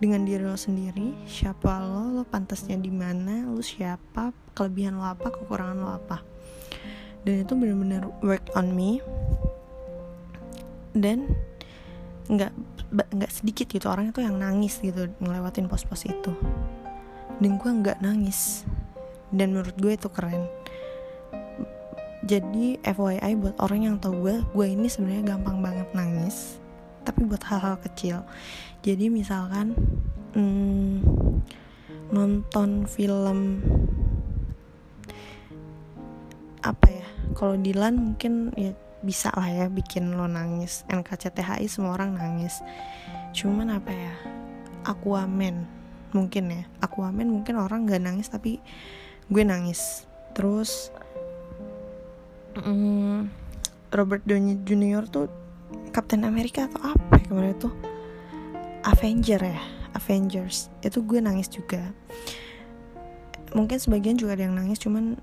dengan 0.00 0.26
diri 0.26 0.42
lo 0.42 0.58
sendiri 0.58 1.14
siapa 1.28 1.80
lo 1.84 2.10
lo 2.10 2.22
pantasnya 2.26 2.74
di 2.76 2.90
mana 2.90 3.46
lo 3.46 3.62
siapa 3.62 4.34
kelebihan 4.56 4.98
lo 4.98 5.04
apa 5.04 5.28
kekurangan 5.30 5.78
lo 5.78 5.90
apa. 5.92 6.24
Dan 7.24 7.44
itu 7.44 7.52
benar-benar 7.56 8.08
work 8.20 8.52
on 8.56 8.72
me. 8.72 9.00
Dan 10.96 11.28
nggak 12.28 12.52
nggak 12.94 13.32
sedikit 13.32 13.66
gitu 13.68 13.90
orang 13.90 14.14
itu 14.14 14.24
yang 14.24 14.40
nangis 14.40 14.80
gitu 14.80 15.12
ngelewatin 15.20 15.68
pos-pos 15.68 16.08
itu. 16.08 16.32
Dan 17.40 17.60
gue 17.60 17.70
nggak 17.70 18.00
nangis. 18.00 18.64
Dan 19.34 19.56
menurut 19.56 19.74
gue 19.76 19.92
itu 19.96 20.08
keren 20.12 20.46
jadi 22.24 22.80
FYI 22.80 23.36
buat 23.36 23.56
orang 23.60 23.80
yang 23.84 23.96
tahu 24.00 24.24
gue 24.24 24.36
gue 24.56 24.66
ini 24.72 24.88
sebenarnya 24.88 25.36
gampang 25.36 25.60
banget 25.60 25.88
nangis 25.92 26.56
tapi 27.04 27.28
buat 27.28 27.44
hal-hal 27.44 27.76
kecil. 27.84 28.24
Jadi 28.80 29.12
misalkan 29.12 29.76
hmm, 30.32 31.04
nonton 32.08 32.88
film 32.88 33.60
apa 36.64 36.88
ya 36.88 37.08
kalau 37.36 37.60
Dilan 37.60 37.94
mungkin 38.00 38.56
ya 38.56 38.72
bisa 39.04 39.28
lah 39.36 39.44
ya 39.44 39.66
bikin 39.68 40.16
lo 40.16 40.24
nangis. 40.24 40.88
NKCTHI 40.88 41.68
semua 41.68 42.00
orang 42.00 42.16
nangis. 42.16 42.64
Cuman 43.36 43.68
apa 43.68 43.92
ya 43.92 44.14
Aquaman 44.88 45.68
mungkin 46.16 46.44
ya. 46.48 46.64
Aquaman 46.80 47.28
mungkin 47.28 47.60
orang 47.60 47.84
nggak 47.84 48.00
nangis 48.00 48.32
tapi 48.32 48.64
gue 49.28 49.44
nangis. 49.44 50.08
Terus 50.32 50.88
mm, 52.58 53.18
Robert 53.94 54.22
Downey 54.26 54.58
Jr. 54.66 55.06
tuh 55.06 55.30
Captain 55.94 56.26
America 56.26 56.66
atau 56.66 56.94
apa 56.94 57.22
ya 57.22 57.26
kemarin 57.30 57.54
itu 57.54 57.70
Avenger 58.84 59.40
ya 59.40 59.62
Avengers. 59.94 60.68
Itu 60.82 61.06
gue 61.06 61.22
nangis 61.22 61.46
juga. 61.48 61.94
Mungkin 63.54 63.78
sebagian 63.78 64.18
juga 64.18 64.34
ada 64.34 64.50
yang 64.50 64.58
nangis 64.58 64.82
cuman 64.82 65.14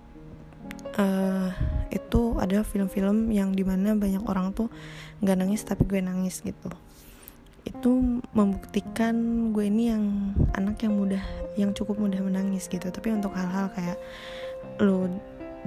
uh, 0.96 1.52
itu 1.92 2.40
ada 2.40 2.64
film-film 2.64 3.30
yang 3.36 3.52
di 3.52 3.68
mana 3.68 3.92
banyak 3.94 4.24
orang 4.24 4.56
tuh 4.56 4.72
nggak 5.20 5.38
nangis 5.38 5.68
tapi 5.68 5.84
gue 5.84 6.00
nangis 6.00 6.40
gitu. 6.40 6.72
Itu 7.68 8.24
membuktikan 8.32 9.14
gue 9.52 9.68
ini 9.68 9.92
yang 9.92 10.34
anak 10.56 10.82
yang 10.82 10.96
mudah 10.96 11.22
yang 11.60 11.76
cukup 11.76 12.00
mudah 12.00 12.24
menangis 12.24 12.72
gitu. 12.72 12.88
Tapi 12.88 13.12
untuk 13.12 13.36
hal-hal 13.36 13.70
kayak 13.76 14.00
lo 14.80 15.12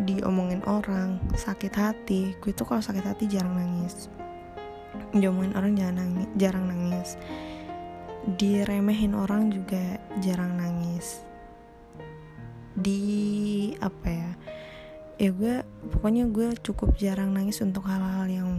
diomongin 0.03 0.63
orang 0.67 1.23
sakit 1.39 1.75
hati. 1.79 2.35
Gue 2.43 2.51
tuh 2.51 2.67
kalau 2.67 2.83
sakit 2.83 3.05
hati 3.07 3.31
jarang 3.31 3.55
nangis. 3.55 4.11
Diomongin 5.15 5.55
orang 5.55 5.79
jangan 5.79 5.97
nangis 6.03 6.29
jarang 6.35 6.67
nangis. 6.67 7.15
Diremehin 8.35 9.15
orang 9.15 9.55
juga 9.55 10.03
jarang 10.19 10.59
nangis. 10.59 11.23
Di 12.75 13.71
apa 13.79 14.09
ya 14.11 14.31
ya 15.15 15.31
gue 15.31 15.63
pokoknya 15.95 16.27
gue 16.27 16.59
cukup 16.59 16.99
jarang 16.99 17.31
nangis 17.31 17.63
untuk 17.63 17.87
hal-hal 17.87 18.27
yang 18.27 18.51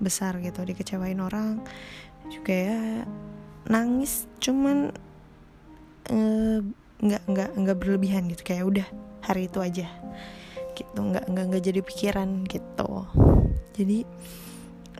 besar 0.00 0.40
gitu. 0.40 0.64
Dikecewain 0.64 1.20
orang 1.20 1.60
juga 2.32 2.54
ya 2.56 2.80
nangis 3.68 4.24
cuman 4.40 4.96
eh, 6.08 6.60
nggak 7.04 7.22
uh, 7.24 7.28
nggak 7.28 7.50
nggak 7.52 7.76
berlebihan 7.76 8.24
gitu. 8.32 8.40
Kayak 8.48 8.64
udah 8.64 8.88
hari 9.24 9.46
itu 9.50 9.58
aja. 9.62 9.86
Gitu 10.74 10.98
nggak 10.98 11.26
nggak 11.30 11.44
nggak 11.50 11.62
jadi 11.62 11.80
pikiran 11.82 12.46
gitu. 12.46 12.90
Jadi 13.78 14.02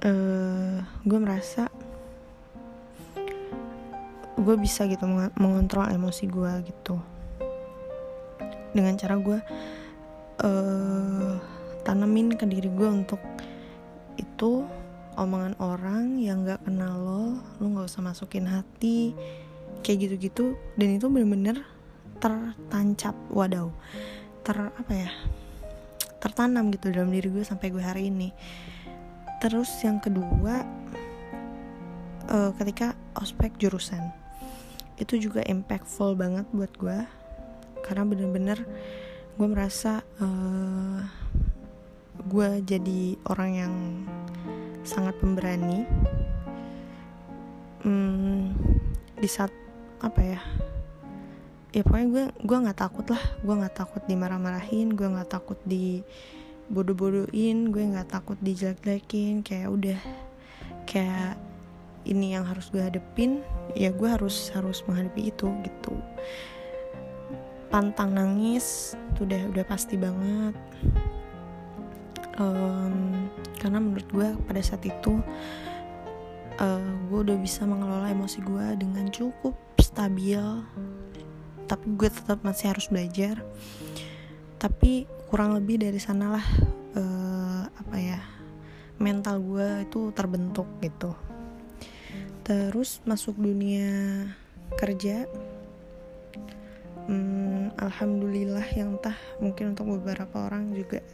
uh, 0.06 0.78
gue 1.02 1.18
merasa 1.18 1.66
gue 4.38 4.54
bisa 4.54 4.86
gitu 4.86 5.02
mengontrol 5.38 5.90
emosi 5.90 6.30
gue 6.30 6.52
gitu. 6.66 6.96
Dengan 8.70 8.94
cara 8.94 9.18
gue 9.18 9.38
uh, 10.46 11.34
tanemin 11.82 12.38
ke 12.38 12.46
diri 12.46 12.70
gue 12.70 12.88
untuk 12.88 13.18
itu 14.18 14.66
omongan 15.18 15.58
orang 15.58 16.22
yang 16.22 16.46
gak 16.46 16.62
kenal 16.62 16.94
lo 16.94 17.22
lo 17.58 17.64
nggak 17.74 17.90
usah 17.90 18.02
masukin 18.06 18.46
hati 18.46 19.14
kayak 19.82 20.06
gitu-gitu. 20.06 20.54
Dan 20.78 20.98
itu 20.98 21.10
bener-bener 21.10 21.66
tertancap 22.18 23.14
wadaw. 23.32 23.70
Ter 24.44 24.56
apa 24.58 24.92
ya 24.94 25.10
tertanam 26.18 26.74
gitu 26.74 26.90
dalam 26.90 27.14
diri 27.14 27.30
gue 27.30 27.46
sampai 27.46 27.70
gue 27.70 27.82
hari 27.82 28.10
ini. 28.10 28.34
Terus 29.38 29.70
yang 29.86 30.02
kedua 30.02 30.66
uh, 32.28 32.50
ketika 32.58 32.94
ospek 33.14 33.54
jurusan. 33.58 34.02
Itu 34.98 35.14
juga 35.14 35.46
impactful 35.46 36.18
banget 36.18 36.46
buat 36.50 36.72
gue. 36.74 36.98
Karena 37.86 38.02
bener-bener 38.02 38.58
gue 39.38 39.48
merasa 39.48 40.02
uh, 40.18 41.00
gue 42.18 42.48
jadi 42.66 43.14
orang 43.30 43.50
yang 43.54 43.74
sangat 44.82 45.14
pemberani. 45.22 45.86
Hmm, 47.86 48.58
di 49.14 49.28
saat 49.30 49.54
apa 50.02 50.20
ya 50.22 50.40
ya 51.78 51.86
pokoknya 51.86 52.08
gue 52.10 52.24
gue 52.42 52.58
nggak 52.66 52.78
takut 52.82 53.06
lah. 53.06 53.22
Gue 53.38 53.54
nggak 53.54 53.76
takut 53.78 54.02
dimarah-marahin 54.10 54.98
gue 54.98 55.06
nggak 55.06 55.30
takut 55.30 55.58
di 55.62 56.02
bodoh-bodohin 56.66 57.70
gue 57.70 57.84
nggak 57.94 58.10
takut 58.10 58.34
dijelek-jelekin. 58.42 59.46
Kayak 59.46 59.68
udah 59.70 60.00
kayak 60.90 61.38
ini 62.02 62.34
yang 62.34 62.42
harus 62.42 62.72
gue 62.74 62.82
hadepin 62.82 63.46
ya 63.78 63.94
gue 63.94 64.08
harus 64.10 64.50
harus 64.58 64.82
menghadapi 64.90 65.30
itu 65.30 65.46
gitu. 65.62 65.94
Pantang 67.70 68.18
nangis 68.18 68.98
itu 69.14 69.22
udah 69.22 69.42
udah 69.54 69.64
pasti 69.70 69.94
banget. 69.94 70.58
Um, 72.38 73.26
karena 73.58 73.78
menurut 73.78 74.08
gue 74.10 74.28
pada 74.46 74.62
saat 74.62 74.82
itu 74.82 75.22
uh, 76.58 76.90
gue 77.10 77.18
udah 77.22 77.38
bisa 77.38 77.66
mengelola 77.66 78.10
emosi 78.10 78.38
gue 78.42 78.66
dengan 78.78 79.10
cukup 79.10 79.54
stabil 79.78 80.38
tapi 81.68 81.86
gue 81.94 82.08
tetap 82.08 82.40
masih 82.40 82.72
harus 82.72 82.88
belajar. 82.88 83.44
Tapi 84.58 85.06
kurang 85.28 85.54
lebih 85.54 85.78
dari 85.78 86.00
sanalah 86.00 86.42
uh, 86.96 87.62
apa 87.68 87.96
ya 88.00 88.18
mental 88.98 89.38
gue 89.44 89.84
itu 89.86 90.10
terbentuk 90.16 90.66
gitu. 90.80 91.12
Terus 92.42 93.04
masuk 93.04 93.36
dunia 93.36 94.24
kerja 94.80 95.28
hmm, 97.08 97.76
alhamdulillah 97.76 98.64
yang 98.76 98.96
tah 99.00 99.16
mungkin 99.40 99.76
untuk 99.76 100.00
beberapa 100.00 100.48
orang 100.48 100.72
juga 100.72 101.04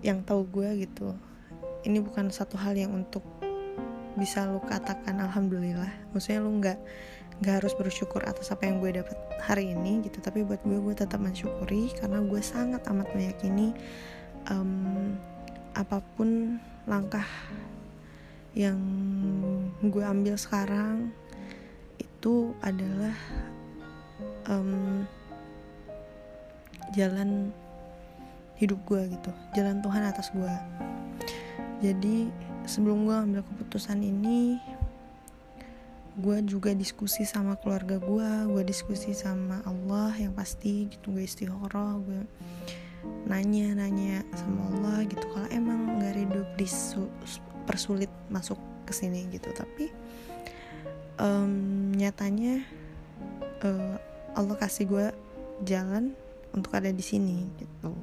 yang 0.00 0.24
tahu 0.24 0.46
gue 0.48 0.86
gitu. 0.86 1.12
Ini 1.84 1.98
bukan 2.00 2.28
satu 2.28 2.60
hal 2.60 2.76
yang 2.76 2.92
untuk 2.92 3.24
bisa 4.18 4.44
lo 4.48 4.60
katakan 4.60 5.20
alhamdulillah. 5.22 5.88
Maksudnya 6.12 6.40
lo 6.42 6.50
nggak 6.50 6.78
nggak 7.40 7.64
harus 7.64 7.72
bersyukur 7.72 8.20
atas 8.28 8.52
apa 8.52 8.68
yang 8.68 8.84
gue 8.84 9.00
dapat 9.00 9.16
hari 9.40 9.72
ini 9.72 10.04
gitu. 10.04 10.20
Tapi 10.20 10.44
buat 10.44 10.60
gue 10.60 10.76
gue 10.76 10.94
tetap 10.94 11.20
mensyukuri 11.20 11.92
karena 11.96 12.20
gue 12.20 12.40
sangat 12.44 12.84
amat 12.88 13.08
meyakini 13.16 13.72
um, 14.52 15.16
apa 15.72 16.04
pun 16.16 16.60
langkah 16.84 17.24
yang 18.52 18.80
gue 19.80 20.02
ambil 20.02 20.34
sekarang 20.34 21.14
itu 21.96 22.52
adalah 22.60 23.14
um, 24.50 25.06
jalan 26.92 27.54
hidup 28.58 28.76
gue 28.84 29.16
gitu. 29.16 29.30
Jalan 29.56 29.80
Tuhan 29.80 30.02
atas 30.04 30.28
gue. 30.34 30.54
Jadi 31.80 32.28
sebelum 32.68 33.08
gue 33.08 33.16
ambil 33.16 33.42
keputusan 33.46 34.04
ini 34.04 34.60
gue 36.18 36.38
juga 36.42 36.74
diskusi 36.74 37.22
sama 37.22 37.54
keluarga 37.60 38.02
gue 38.02 38.30
gue 38.50 38.62
diskusi 38.66 39.14
sama 39.14 39.62
Allah 39.62 40.10
yang 40.18 40.34
pasti 40.34 40.90
gitu 40.90 41.14
gue 41.14 41.22
istihoroh 41.22 42.02
gue 42.02 42.22
nanya 43.26 43.76
nanya 43.76 44.24
sama 44.36 44.60
Allah 44.74 45.06
gitu. 45.08 45.24
Kalau 45.30 45.48
emang 45.52 46.00
nggak 46.00 46.12
ridho 46.16 46.42
persulit 47.64 48.10
masuk 48.28 48.58
ke 48.84 48.92
sini 48.92 49.28
gitu. 49.30 49.52
Tapi 49.54 49.88
um, 51.20 51.92
nyatanya 51.94 52.64
uh, 53.64 53.96
Allah 54.34 54.56
kasih 54.58 54.84
gue 54.88 55.06
jalan 55.64 56.12
untuk 56.50 56.74
ada 56.74 56.90
di 56.90 57.04
sini 57.04 57.46
gitu. 57.56 57.94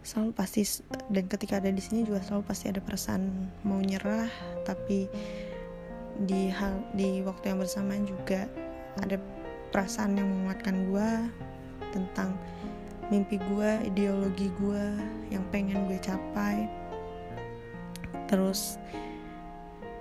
Selalu 0.00 0.32
pasti 0.34 0.64
dan 1.12 1.28
ketika 1.28 1.60
ada 1.60 1.70
di 1.70 1.82
sini 1.82 2.06
juga 2.06 2.24
selalu 2.24 2.42
pasti 2.46 2.66
ada 2.72 2.80
perasaan 2.82 3.52
mau 3.62 3.78
nyerah 3.78 4.30
tapi 4.64 5.06
di 6.28 6.52
hal 6.52 6.84
di 6.92 7.24
waktu 7.24 7.54
yang 7.54 7.58
bersamaan 7.64 8.04
juga 8.04 8.44
ada 9.00 9.16
perasaan 9.72 10.18
yang 10.18 10.28
menguatkan 10.28 10.90
gue 10.90 11.10
tentang 11.94 12.36
mimpi 13.10 13.40
gue 13.40 13.70
ideologi 13.88 14.52
gue 14.60 14.84
yang 15.32 15.42
pengen 15.50 15.88
gue 15.90 15.98
capai. 15.98 16.68
Terus 18.30 18.78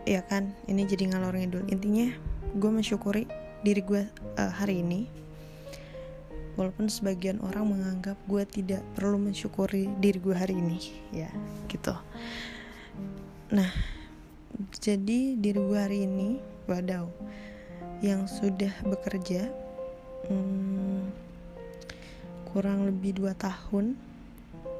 ya 0.06 0.22
kan 0.26 0.54
ini 0.70 0.86
jadi 0.86 1.10
ngalor 1.14 1.34
ngidul. 1.34 1.66
Intinya 1.70 2.14
gue 2.54 2.72
mensyukuri 2.72 3.26
diri 3.66 3.82
gue 3.82 4.04
uh, 4.38 4.52
hari 4.54 4.86
ini. 4.86 5.10
Walaupun 6.60 6.92
sebagian 6.92 7.40
orang 7.40 7.72
menganggap 7.72 8.20
gue 8.28 8.44
tidak 8.44 8.84
perlu 8.92 9.16
mensyukuri 9.16 9.88
diri 9.98 10.20
gue 10.20 10.36
hari 10.36 10.60
ini. 10.60 10.78
Ya 11.10 11.32
gitu. 11.72 11.96
Nah 13.50 13.99
jadi 14.80 15.38
diri 15.38 15.60
gue 15.60 15.80
hari 15.80 16.00
ini 16.06 16.40
wadaw 16.66 17.06
yang 18.00 18.26
sudah 18.26 18.72
bekerja 18.88 19.52
hmm, 20.30 21.10
kurang 22.50 22.88
lebih 22.88 23.20
dua 23.20 23.36
tahun 23.36 23.94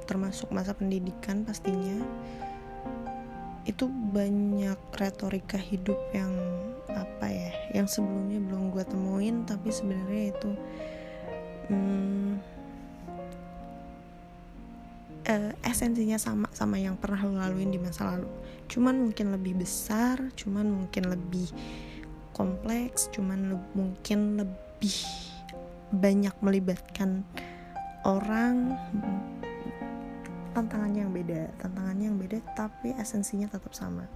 termasuk 0.10 0.50
masa 0.50 0.74
pendidikan 0.74 1.46
pastinya 1.46 2.02
itu 3.70 3.86
banyak 3.86 4.80
retorika 4.98 5.62
hidup 5.62 5.98
yang 6.10 6.34
apa 6.90 7.30
ya 7.30 7.52
yang 7.78 7.86
sebelumnya 7.86 8.42
belum 8.42 8.74
gue 8.74 8.82
temuin 8.90 9.46
tapi 9.46 9.70
sebenarnya 9.70 10.34
itu 10.34 10.52
hmm, 11.70 12.42
uh, 15.28 15.52
esensinya 15.66 16.16
sama 16.16 16.48
sama 16.56 16.80
yang 16.80 16.96
pernah 16.96 17.20
lo 17.26 17.36
laluin 17.36 17.74
di 17.74 17.80
masa 17.82 18.16
lalu. 18.16 18.30
Cuman 18.70 19.10
mungkin 19.10 19.34
lebih 19.34 19.60
besar 19.60 20.22
cuman 20.38 20.70
mungkin 20.70 21.10
lebih 21.10 21.50
kompleks 22.32 23.12
cuman 23.12 23.52
le 23.52 23.58
mungkin 23.76 24.40
lebih 24.40 24.96
banyak 25.92 26.32
melibatkan 26.40 27.26
orang 28.08 28.78
tantangannya 30.56 31.04
yang 31.04 31.12
beda 31.12 31.42
tantangannya 31.60 32.06
yang 32.14 32.20
beda 32.22 32.40
tapi 32.56 32.96
esensinya 32.96 33.52
tetap 33.52 33.74
sama. 33.76 34.08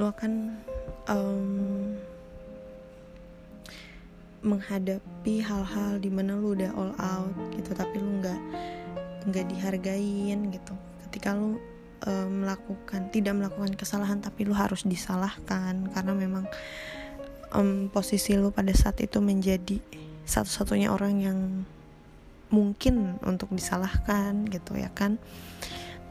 Lo 0.00 0.08
akan 0.08 0.56
um, 1.06 1.94
menghadapi 4.42 5.38
hal-hal 5.38 6.02
di 6.02 6.10
mana 6.10 6.34
lu 6.34 6.58
udah 6.58 6.74
all 6.74 6.92
out 6.98 7.36
gitu 7.54 7.70
tapi 7.78 8.02
lu 8.02 8.18
nggak 8.18 8.40
nggak 9.26 9.46
dihargain 9.50 10.50
gitu. 10.50 10.74
Ketika 11.08 11.34
lu 11.36 11.58
uh, 12.06 12.28
melakukan 12.28 13.10
tidak 13.14 13.34
melakukan 13.36 13.74
kesalahan 13.74 14.18
tapi 14.18 14.46
lu 14.46 14.54
harus 14.54 14.82
disalahkan. 14.86 15.90
Karena 15.90 16.12
memang 16.14 16.44
um, 17.54 17.88
posisi 17.92 18.34
lu 18.34 18.50
pada 18.50 18.72
saat 18.74 18.98
itu 19.00 19.20
menjadi 19.22 19.78
satu-satunya 20.26 20.88
orang 20.90 21.14
yang 21.18 21.38
mungkin 22.52 23.16
untuk 23.24 23.48
disalahkan 23.52 24.46
gitu 24.48 24.76
ya 24.76 24.92
kan. 24.92 25.16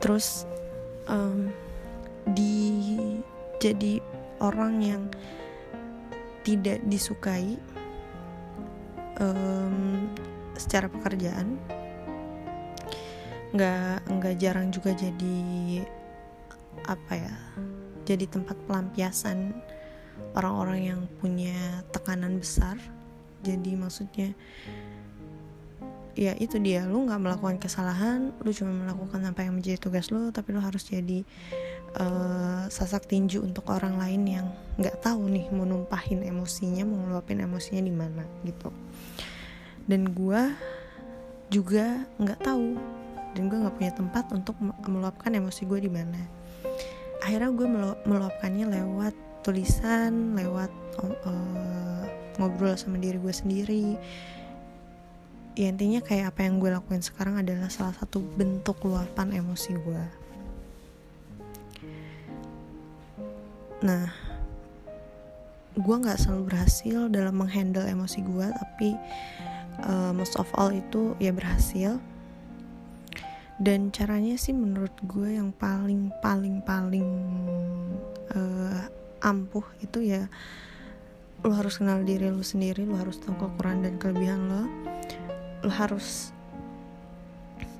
Terus 0.01 0.49
um, 1.05 1.53
di 2.25 2.97
jadi 3.61 4.01
orang 4.41 4.81
yang 4.81 5.03
tidak 6.41 6.81
disukai 6.89 7.61
um, 9.21 10.09
secara 10.57 10.89
pekerjaan 10.89 11.61
nggak 13.51 14.07
nggak 14.07 14.35
jarang 14.39 14.71
juga 14.71 14.95
jadi 14.95 15.39
apa 16.87 17.13
ya 17.19 17.35
jadi 18.07 18.25
tempat 18.27 18.57
pelampiasan 18.65 19.53
orang-orang 20.35 20.79
yang 20.93 21.01
punya 21.19 21.85
tekanan 21.91 22.39
besar. 22.39 22.77
Jadi 23.41 23.73
maksudnya 23.73 24.31
ya 26.11 26.35
itu 26.37 26.59
dia 26.59 26.83
lu 26.85 27.07
nggak 27.07 27.23
melakukan 27.23 27.55
kesalahan 27.55 28.35
lu 28.43 28.51
cuma 28.51 28.83
melakukan 28.83 29.31
apa 29.31 29.47
yang 29.47 29.55
menjadi 29.55 29.79
tugas 29.79 30.11
lu 30.11 30.27
tapi 30.27 30.51
lu 30.51 30.59
harus 30.59 30.83
jadi 30.83 31.23
uh, 31.95 32.67
sasak 32.67 33.07
tinju 33.07 33.39
untuk 33.39 33.71
orang 33.71 33.95
lain 33.95 34.27
yang 34.27 34.47
nggak 34.75 34.99
tahu 34.99 35.31
nih 35.31 35.47
mau 35.55 35.63
numpahin 35.63 36.19
emosinya 36.27 36.83
mau 36.83 36.99
ngeluapin 37.07 37.39
emosinya 37.41 37.81
di 37.81 37.93
mana 37.95 38.23
gitu. 38.43 38.69
Dan 39.87 40.11
gue 40.11 40.41
juga 41.47 42.05
nggak 42.19 42.39
tahu 42.43 43.00
dan 43.33 43.47
gue 43.47 43.57
nggak 43.57 43.75
punya 43.77 43.93
tempat 43.95 44.25
untuk 44.35 44.55
meluapkan 44.87 45.31
emosi 45.33 45.67
gue 45.67 45.79
di 45.87 45.91
mana. 45.91 46.21
Akhirnya 47.21 47.53
gue 47.53 47.67
meluapkannya 48.05 48.65
lewat 48.69 49.15
tulisan 49.41 50.37
lewat 50.37 50.69
uh, 51.01 52.05
ngobrol 52.37 52.77
sama 52.77 53.01
diri 53.01 53.17
gue 53.17 53.33
sendiri. 53.33 53.85
Ya 55.57 55.67
intinya 55.67 55.99
kayak 55.99 56.31
apa 56.35 56.47
yang 56.47 56.63
gue 56.63 56.71
lakuin 56.71 57.03
sekarang 57.03 57.35
adalah 57.41 57.67
salah 57.67 57.91
satu 57.97 58.23
bentuk 58.23 58.79
luapan 58.87 59.35
emosi 59.35 59.75
gue 59.75 60.21
nah 63.81 64.13
gue 65.73 65.95
nggak 65.97 66.21
selalu 66.21 66.53
berhasil 66.53 67.09
dalam 67.09 67.33
menghandle 67.33 67.89
emosi 67.89 68.21
gue 68.21 68.47
tapi 68.53 68.93
uh, 69.89 70.13
most 70.13 70.37
of 70.37 70.45
all 70.53 70.69
itu 70.69 71.17
ya 71.17 71.33
berhasil 71.33 71.97
dan 73.61 73.93
caranya 73.93 74.41
sih 74.41 74.57
menurut 74.57 74.89
gue 75.05 75.37
yang 75.37 75.53
paling 75.53 76.09
paling 76.17 76.65
paling 76.65 77.05
uh, 78.33 78.89
ampuh 79.21 79.61
itu 79.85 80.01
ya 80.01 80.25
lo 81.45 81.53
harus 81.53 81.77
kenal 81.77 82.01
diri 82.01 82.33
lo 82.33 82.41
sendiri 82.41 82.89
lo 82.89 82.97
harus 82.97 83.21
tahu 83.21 83.37
kekurangan 83.37 83.85
dan 83.85 83.93
kelebihan 84.01 84.41
lo. 84.49 84.65
Lo 85.61 85.69
harus 85.69 86.33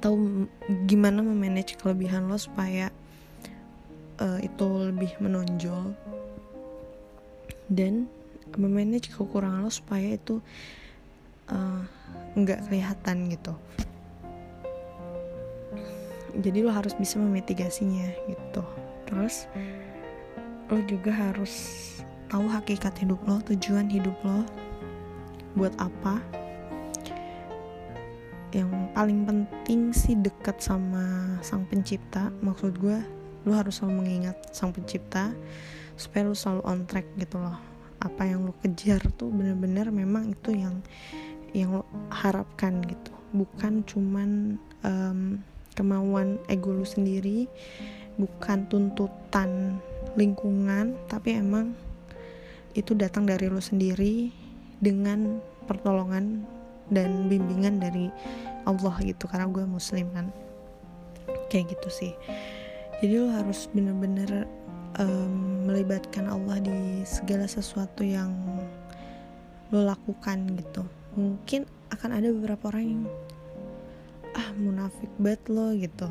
tahu 0.05 0.45
gimana 0.85 1.25
memanage 1.25 1.81
kelebihan 1.81 2.29
lo 2.29 2.37
supaya 2.37 2.93
uh, 4.21 4.37
itu 4.37 4.65
lebih 4.93 5.17
menonjol. 5.17 5.97
Dan 7.65 8.05
memanage 8.53 9.09
kekurangan 9.09 9.65
lo 9.65 9.73
supaya 9.73 10.13
itu 10.13 10.45
nggak 12.37 12.59
uh, 12.61 12.65
kelihatan 12.69 13.33
gitu 13.33 13.57
jadi 16.39 16.63
lo 16.63 16.71
harus 16.71 16.95
bisa 16.95 17.19
memitigasinya 17.19 18.07
gitu. 18.31 18.63
Terus 19.07 19.51
lo 20.71 20.79
juga 20.87 21.11
harus 21.11 21.53
tahu 22.31 22.47
hakikat 22.47 22.95
hidup 23.03 23.19
lo 23.27 23.43
tujuan 23.43 23.91
hidup 23.91 24.15
lo 24.23 24.47
buat 25.59 25.75
apa. 25.75 26.23
Yang 28.51 28.71
paling 28.95 29.27
penting 29.27 29.91
sih 29.91 30.15
dekat 30.15 30.59
sama 30.63 31.35
sang 31.43 31.67
pencipta. 31.67 32.31
Maksud 32.39 32.79
gue 32.79 32.99
lo 33.47 33.51
harus 33.51 33.79
selalu 33.79 34.03
mengingat 34.03 34.37
sang 34.55 34.71
pencipta 34.71 35.35
supaya 35.99 36.27
lo 36.27 36.35
selalu 36.35 36.61
on 36.63 36.79
track 36.87 37.07
gitu 37.19 37.39
loh. 37.39 37.59
Apa 37.99 38.27
yang 38.27 38.47
lo 38.47 38.55
kejar 38.63 39.03
tuh 39.19 39.29
bener-bener 39.29 39.91
memang 39.91 40.31
itu 40.31 40.55
yang 40.55 40.79
yang 41.51 41.79
lo 41.79 41.83
harapkan 42.11 42.79
gitu. 42.87 43.11
Bukan 43.31 43.83
cuman 43.87 44.59
um, 44.83 45.39
kemauan 45.77 46.41
ego 46.51 46.75
lu 46.75 46.83
sendiri 46.83 47.47
bukan 48.19 48.67
tuntutan 48.67 49.79
lingkungan 50.19 50.99
tapi 51.07 51.39
emang 51.39 51.71
itu 52.75 52.95
datang 52.95 53.27
dari 53.27 53.51
lu 53.51 53.59
sendiri 53.59 54.31
dengan 54.79 55.39
pertolongan 55.67 56.43
dan 56.91 57.31
bimbingan 57.31 57.79
dari 57.79 58.11
Allah 58.67 58.95
gitu 59.01 59.25
karena 59.27 59.47
gue 59.49 59.63
muslim 59.63 60.07
kan. 60.11 60.27
Kayak 61.47 61.75
gitu 61.77 61.89
sih. 61.89 62.13
Jadi 63.01 63.17
lo 63.17 63.33
harus 63.33 63.67
bener-bener 63.73 64.45
um, 64.99 65.65
melibatkan 65.67 66.29
Allah 66.29 66.61
di 66.61 67.03
segala 67.03 67.49
sesuatu 67.49 68.05
yang 68.05 68.31
lo 69.71 69.81
lakukan 69.83 70.55
gitu. 70.59 70.83
Mungkin 71.15 71.67
akan 71.91 72.09
ada 72.15 72.27
beberapa 72.31 72.71
orang 72.71 72.85
yang 72.87 73.03
ah 74.35 74.49
munafik 74.55 75.11
banget 75.19 75.41
lo 75.51 75.73
gitu. 75.75 76.07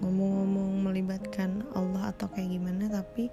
Ngomong-ngomong 0.00 0.90
melibatkan 0.90 1.66
Allah 1.76 2.14
atau 2.14 2.26
kayak 2.32 2.56
gimana 2.56 2.88
tapi 2.88 3.28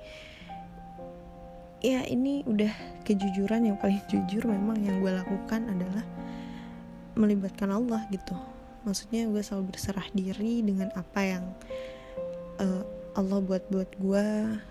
ya 1.81 2.03
ini 2.05 2.43
udah 2.45 2.71
kejujuran. 3.07 3.65
Yang 3.65 3.77
paling 3.81 4.01
jujur 4.11 4.43
memang 4.49 4.81
yang 4.83 4.99
gue 5.01 5.11
lakukan 5.13 5.69
adalah 5.69 6.05
melibatkan 7.17 7.73
Allah 7.73 8.05
gitu. 8.13 8.37
Maksudnya 8.85 9.27
gue 9.27 9.41
selalu 9.41 9.73
berserah 9.73 10.07
diri 10.15 10.63
dengan 10.63 10.93
apa 10.95 11.19
yang 11.19 11.43
uh, 12.61 12.83
Allah 13.17 13.39
buat 13.41 13.65
buat 13.73 13.89
gue. 13.97 14.27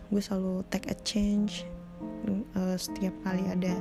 Gue 0.09 0.23
selalu 0.23 0.63
take 0.71 0.89
a 0.89 0.97
change. 1.03 1.67
Uh, 2.27 2.75
setiap 2.75 3.15
kali 3.23 3.47
ada 3.47 3.75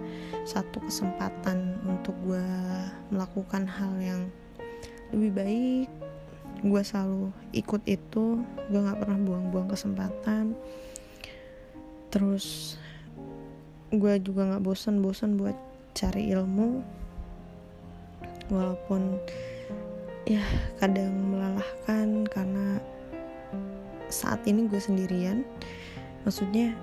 satu 0.45 0.77
kesempatan 0.85 1.81
untuk 1.85 2.13
gue 2.25 2.45
melakukan 3.09 3.65
hal 3.65 3.93
yang 3.97 4.21
lebih 5.15 5.31
baik 5.31 5.89
gue 6.65 6.81
selalu 6.81 7.29
ikut 7.53 7.81
itu 7.85 8.41
gue 8.71 8.79
nggak 8.79 8.99
pernah 9.05 9.19
buang-buang 9.21 9.69
kesempatan. 9.69 10.57
Terus 12.09 12.77
gue 13.93 14.13
juga 14.23 14.49
nggak 14.49 14.63
bosan-bosan 14.65 15.37
buat 15.37 15.57
cari 15.93 16.33
ilmu. 16.33 16.81
Walaupun 18.49 19.21
ya 20.25 20.41
kadang 20.81 21.13
melelahkan 21.33 22.25
karena 22.29 22.81
saat 24.09 24.41
ini 24.49 24.65
gue 24.65 24.81
sendirian. 24.81 25.45
Maksudnya 26.25 26.73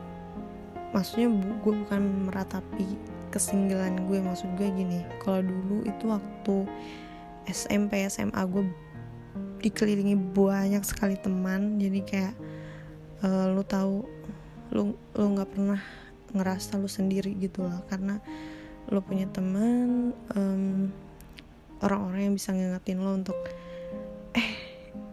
maksudnya 0.94 1.32
gue 1.64 1.74
bukan 1.74 2.30
meratapi 2.30 2.86
kesinggalan 3.32 3.96
gue 4.06 4.20
maksud 4.20 4.46
gue 4.60 4.68
gini 4.76 5.00
kalau 5.24 5.40
dulu 5.40 5.88
itu 5.88 6.04
waktu 6.04 6.56
SMP 7.46 8.06
SMA 8.06 8.42
gue 8.46 8.64
dikelilingi 9.62 10.18
banyak 10.34 10.82
sekali 10.82 11.14
teman. 11.16 11.78
Jadi 11.78 12.00
kayak 12.02 12.34
uh, 13.22 13.46
lu 13.54 13.62
tahu 13.62 14.04
lu 14.72 14.96
lu 15.14 15.26
nggak 15.36 15.50
pernah 15.52 15.80
ngerasa 16.32 16.80
lu 16.80 16.88
sendiri 16.88 17.36
gitu 17.36 17.62
lah 17.68 17.84
karena 17.92 18.16
lu 18.88 18.98
punya 19.04 19.28
teman 19.30 20.10
um, 20.34 20.88
orang-orang 21.84 22.32
yang 22.32 22.34
bisa 22.34 22.50
ngingetin 22.50 22.98
lo 23.04 23.14
untuk 23.14 23.36
eh 24.32 24.48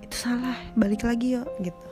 itu 0.01 0.15
salah 0.15 0.57
balik 0.73 1.05
lagi 1.05 1.38
yuk 1.38 1.47
gitu. 1.61 1.88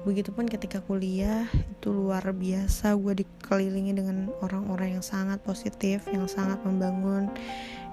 Begitupun 0.00 0.48
ketika 0.48 0.80
kuliah 0.80 1.44
itu 1.52 1.92
luar 1.92 2.24
biasa. 2.32 2.96
Gue 2.96 3.20
dikelilingi 3.20 3.92
dengan 3.92 4.32
orang-orang 4.40 4.96
yang 4.96 5.04
sangat 5.04 5.44
positif 5.44 6.04
yang 6.08 6.24
sangat 6.24 6.56
membangun 6.64 7.28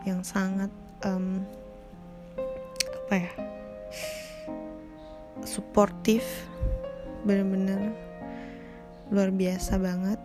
yang 0.07 0.23
sangat 0.23 0.71
um, 1.05 1.43
apa 3.07 3.13
ya? 3.13 3.31
Suportif 5.45 6.23
bener-bener 7.23 7.93
luar 9.13 9.29
biasa 9.31 9.77
banget. 9.77 10.19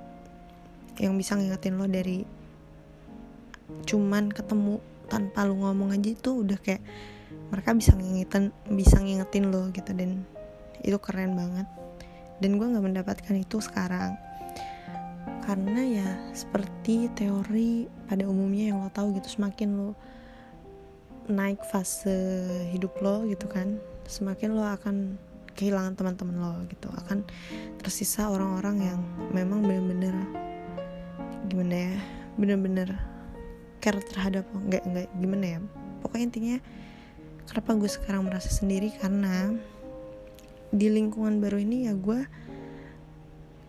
Yang 1.01 1.13
bisa 1.25 1.33
ngingetin 1.39 1.77
lo 1.81 1.87
dari 1.89 2.25
cuman 3.89 4.29
ketemu 4.29 4.79
tanpa 5.09 5.49
lo 5.49 5.57
ngomong 5.57 5.97
aja 5.97 6.13
itu 6.13 6.45
udah 6.45 6.59
kayak 6.61 6.85
mereka 7.49 7.73
bisa 7.73 7.97
ngingetin 7.97 8.53
bisa 8.73 8.97
ngingetin 9.01 9.49
lo 9.53 9.69
gitu. 9.71 9.91
Dan 9.93 10.25
itu 10.83 10.99
keren 10.99 11.39
banget. 11.39 11.67
Dan 12.43 12.59
gue 12.59 12.67
nggak 12.67 12.85
mendapatkan 12.85 13.35
itu 13.39 13.63
sekarang. 13.63 14.19
Karena 15.43 15.83
ya 15.83 16.09
seperti 16.35 17.11
teori 17.15 17.87
pada 18.11 18.27
umumnya 18.27 18.75
yang 18.75 18.83
lo 18.83 18.91
tahu 18.91 19.15
gitu 19.19 19.39
semakin 19.39 19.79
lo 19.79 19.91
naik 21.31 21.63
fase 21.67 22.15
hidup 22.75 22.99
lo 22.99 23.23
gitu 23.31 23.47
kan 23.47 23.79
semakin 24.09 24.59
lo 24.59 24.67
akan 24.67 25.19
kehilangan 25.53 25.95
teman-teman 25.95 26.37
lo 26.41 26.53
gitu. 26.67 26.89
Akan 26.97 27.23
tersisa 27.79 28.33
orang-orang 28.33 28.77
yang 28.83 29.01
memang 29.31 29.63
bener-bener 29.63 30.17
gimana 31.51 31.75
ya 31.75 31.95
bener-bener 32.41 32.89
care 33.79 34.01
terhadap 34.01 34.49
lo. 34.51 34.59
Nggak 34.65 34.83
nggak 34.89 35.09
gimana 35.21 35.47
ya 35.47 35.61
pokoknya 36.03 36.25
intinya 36.29 36.57
kenapa 37.47 37.71
gue 37.79 37.91
sekarang 37.91 38.27
merasa 38.27 38.51
sendiri 38.51 38.91
karena 38.99 39.55
di 40.75 40.89
lingkungan 40.91 41.39
baru 41.39 41.63
ini 41.63 41.87
ya 41.87 41.95
gue 41.95 42.27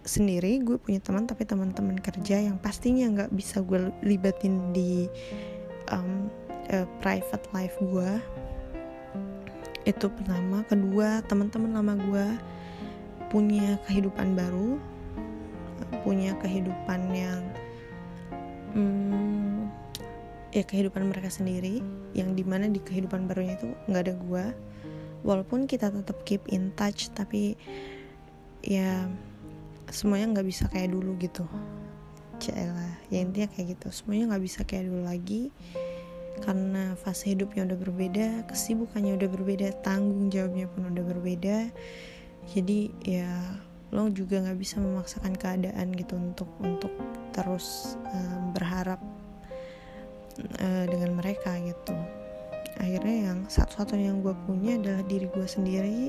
sendiri 0.03 0.59
gue 0.59 0.75
punya 0.81 0.99
teman 0.99 1.23
tapi 1.23 1.47
teman-teman 1.47 1.95
kerja 2.01 2.43
yang 2.43 2.59
pastinya 2.59 3.07
nggak 3.07 3.31
bisa 3.31 3.63
gue 3.63 3.91
libatin 4.03 4.75
di 4.75 5.07
um, 5.91 6.27
uh, 6.71 6.87
private 7.03 7.45
life 7.51 7.75
gue 7.81 8.11
itu 9.83 10.07
pertama. 10.07 10.63
Kedua 10.63 11.19
teman-teman 11.27 11.75
lama 11.75 11.93
gue 11.99 12.27
punya 13.27 13.81
kehidupan 13.89 14.37
baru 14.37 14.77
punya 16.05 16.35
kehidupan 16.37 17.01
yang 17.15 17.41
hmm, 18.75 19.71
ya 20.53 20.61
kehidupan 20.61 21.09
mereka 21.09 21.31
sendiri 21.31 21.81
yang 22.13 22.37
di 22.37 22.45
mana 22.45 22.69
di 22.69 22.77
kehidupan 22.77 23.25
barunya 23.25 23.57
itu 23.57 23.71
nggak 23.89 24.03
ada 24.05 24.13
gue 24.13 24.45
walaupun 25.23 25.65
kita 25.65 25.89
tetap 25.89 26.21
keep 26.27 26.43
in 26.51 26.69
touch 26.75 27.09
tapi 27.15 27.55
ya 28.61 29.07
semuanya 29.89 30.37
nggak 30.39 30.47
bisa 30.47 30.65
kayak 30.69 30.91
dulu 30.93 31.15
gitu. 31.17 31.47
Cila 32.37 32.89
ya 33.07 33.19
intinya 33.23 33.47
kayak 33.49 33.79
gitu. 33.79 33.87
Semuanya 33.89 34.35
nggak 34.35 34.43
bisa 34.43 34.61
kayak 34.67 34.91
dulu 34.91 35.07
lagi 35.07 35.49
karena 36.41 36.97
fase 36.97 37.37
hidupnya 37.37 37.69
udah 37.69 37.77
berbeda 37.77 38.27
kesibukannya 38.49 39.13
udah 39.21 39.29
berbeda 39.29 39.67
tanggung 39.85 40.33
jawabnya 40.33 40.65
pun 40.65 40.89
udah 40.89 41.03
berbeda. 41.05 41.69
Jadi 42.49 42.89
ya 43.05 43.29
lo 43.93 44.09
juga 44.09 44.41
nggak 44.41 44.57
bisa 44.57 44.81
memaksakan 44.81 45.37
keadaan 45.37 45.93
gitu 45.93 46.17
untuk 46.17 46.49
untuk 46.57 46.89
terus 47.29 47.93
um, 48.09 48.49
berharap 48.57 48.97
uh, 50.57 50.85
dengan 50.89 51.13
mereka 51.21 51.53
gitu. 51.61 51.93
Akhirnya 52.81 53.29
yang 53.29 53.39
satu-satunya 53.45 54.09
yang 54.09 54.25
gue 54.25 54.33
punya 54.49 54.81
adalah 54.81 55.05
diri 55.05 55.29
gue 55.29 55.45
sendiri. 55.45 56.03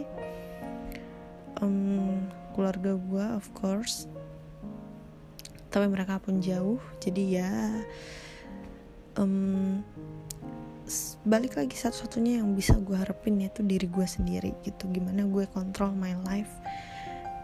Um, 1.61 2.25
keluarga 2.57 2.97
gue 2.97 3.27
of 3.37 3.47
course. 3.53 4.09
Tapi 5.69 5.91
mereka 5.91 6.17
pun 6.23 6.41
jauh 6.41 6.81
jadi 7.05 7.23
ya 7.43 7.53
um, 9.19 9.83
balik 11.25 11.57
lagi 11.57 11.77
satu-satunya 11.77 12.45
yang 12.45 12.53
bisa 12.53 12.77
gue 12.77 12.97
harapin 12.97 13.41
yaitu 13.41 13.65
diri 13.65 13.89
gue 13.89 14.07
sendiri 14.07 14.53
gitu. 14.65 14.89
Gimana 14.93 15.25
gue 15.25 15.49
kontrol 15.51 15.97
my 15.97 16.13
life 16.29 16.53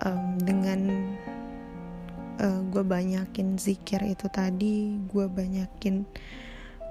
um, 0.05 0.37
dengan 0.41 0.81
uh, 2.41 2.61
gue 2.69 2.85
banyakin 2.85 3.57
zikir 3.61 4.01
itu 4.05 4.27
tadi 4.33 4.97
gue 5.09 5.27
banyakin 5.29 6.05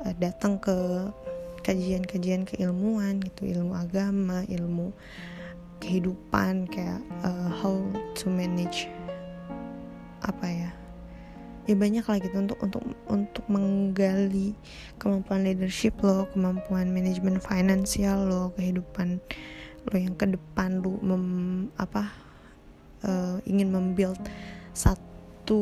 uh, 0.05 0.13
datang 0.17 0.61
ke 0.61 0.75
kajian-kajian 1.61 2.47
keilmuan 2.47 3.19
gitu 3.19 3.45
ilmu 3.45 3.75
agama 3.75 4.47
ilmu 4.47 4.95
kehidupan 5.83 6.67
kayak 6.71 7.03
uh, 7.23 7.51
how 7.61 7.77
to 8.15 8.31
manage 8.31 8.87
apa 10.23 10.47
ya 10.47 10.71
ya 11.69 11.77
banyak 11.77 12.01
lah 12.01 12.17
gitu 12.17 12.35
untuk 12.41 12.57
untuk 12.65 12.81
untuk 13.05 13.45
menggali 13.45 14.57
kemampuan 14.97 15.45
leadership 15.45 15.93
lo 16.01 16.25
kemampuan 16.33 16.89
manajemen 16.89 17.37
finansial 17.37 18.25
lo 18.25 18.49
kehidupan 18.57 19.21
lo 19.85 19.95
yang 19.95 20.17
ke 20.17 20.25
depan 20.33 20.81
lo 20.81 20.97
mem, 20.97 21.69
apa 21.77 22.09
uh, 23.05 23.37
ingin 23.45 23.69
membuild 23.69 24.17
satu 24.73 25.61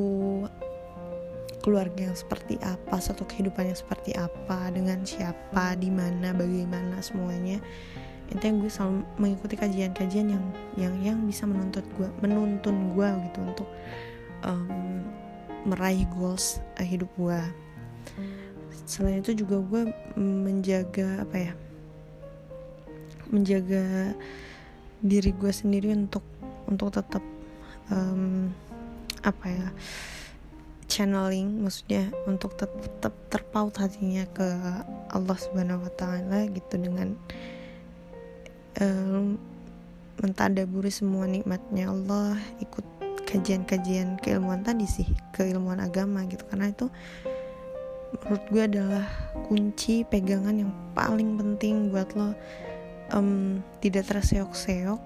keluarga 1.67 2.07
yang 2.07 2.15
seperti 2.15 2.55
apa, 2.63 2.95
satu 2.95 3.27
kehidupan 3.27 3.67
yang 3.67 3.75
seperti 3.75 4.15
apa, 4.15 4.71
dengan 4.71 5.03
siapa, 5.03 5.75
di 5.75 5.91
mana, 5.91 6.31
bagaimana 6.31 7.03
semuanya. 7.03 7.59
Intinya 8.31 8.63
gue 8.63 8.71
selalu 8.71 9.03
mengikuti 9.19 9.59
kajian-kajian 9.59 10.31
yang 10.31 10.45
yang 10.79 10.95
yang 11.03 11.17
bisa 11.27 11.43
menuntut 11.43 11.83
gue, 11.99 12.07
menuntun 12.23 12.95
gue 12.95 13.07
gitu 13.27 13.39
untuk 13.43 13.67
um, 14.47 15.03
meraih 15.67 16.07
goals 16.15 16.63
uh, 16.79 16.87
hidup 16.87 17.11
gue. 17.19 17.41
Selain 18.87 19.19
itu 19.19 19.35
juga 19.43 19.59
gue 19.59 19.81
menjaga 20.15 21.27
apa 21.27 21.51
ya, 21.51 21.53
menjaga 23.27 24.15
diri 25.03 25.35
gue 25.35 25.51
sendiri 25.51 25.91
untuk 25.91 26.23
untuk 26.71 26.95
tetap 26.95 27.21
um, 27.91 28.47
apa 29.21 29.45
ya 29.45 29.67
channeling 30.87 31.67
maksudnya 31.67 32.07
untuk 32.25 32.55
tetap 32.55 33.11
terpaut 33.27 33.75
hatinya 33.75 34.23
ke 34.31 34.47
Allah 35.11 35.37
Subhanahu 35.37 35.83
wa 35.83 35.91
taala 35.93 36.47
gitu 36.47 36.79
dengan 36.79 37.11
um, 38.79 39.35
mentadaburi 40.17 40.89
semua 40.89 41.27
nikmatnya 41.27 41.91
Allah 41.91 42.39
ikut 42.63 42.96
kajian-kajian 43.27 44.15
keilmuan 44.23 44.63
tadi 44.63 44.87
sih 44.87 45.07
keilmuan 45.35 45.83
agama 45.83 46.23
gitu. 46.25 46.47
Karena 46.47 46.71
itu 46.71 46.87
menurut 48.23 48.43
gue 48.47 48.63
adalah 48.63 49.05
kunci 49.51 50.07
pegangan 50.07 50.55
yang 50.55 50.71
paling 50.95 51.35
penting 51.35 51.91
buat 51.91 52.07
lo 52.15 52.31
um, 53.11 53.59
tidak 53.83 54.07
terseok-seok 54.07 54.99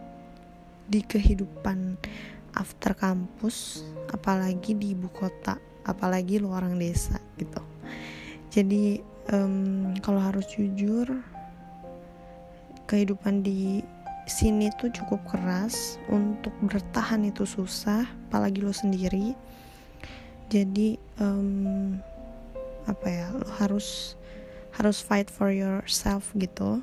di 0.86 1.02
kehidupan 1.02 1.98
after 2.54 2.94
kampus 2.94 3.82
apalagi 4.12 4.78
di 4.78 4.94
ibu 4.94 5.10
kota 5.10 5.58
apalagi 5.88 6.38
lo 6.38 6.54
orang 6.54 6.78
desa 6.78 7.18
gitu. 7.42 7.64
Jadi 8.52 9.02
um, 9.34 9.96
kalau 10.04 10.22
harus 10.22 10.46
jujur 10.54 11.08
kehidupan 12.86 13.42
di 13.42 13.80
sini 14.32 14.72
tuh 14.80 14.88
cukup 14.96 15.20
keras 15.28 16.00
untuk 16.08 16.56
bertahan 16.64 17.28
itu 17.28 17.44
susah 17.44 18.08
apalagi 18.32 18.64
lo 18.64 18.72
sendiri. 18.72 19.36
Jadi 20.48 20.96
um, 21.20 22.00
apa 22.88 23.08
ya 23.08 23.28
lo 23.36 23.48
harus 23.60 24.16
harus 24.72 25.04
fight 25.04 25.28
for 25.28 25.52
yourself 25.52 26.32
gitu. 26.40 26.80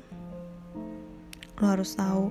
Lo 1.57 1.65
harus 1.65 1.97
tahu 1.97 2.29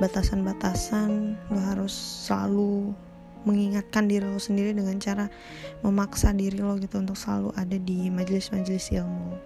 batasan-batasan 0.00 1.36
lo 1.52 1.60
harus 1.60 1.92
selalu 2.24 2.96
mengingatkan 3.46 4.10
diri 4.10 4.26
lo 4.26 4.42
sendiri 4.42 4.74
dengan 4.74 4.98
cara 4.98 5.30
memaksa 5.86 6.34
diri 6.34 6.58
lo 6.58 6.74
gitu 6.80 6.98
untuk 6.98 7.14
selalu 7.14 7.54
ada 7.54 7.78
di 7.78 8.10
majelis-majelis 8.10 8.90
ilmu. 8.90 9.38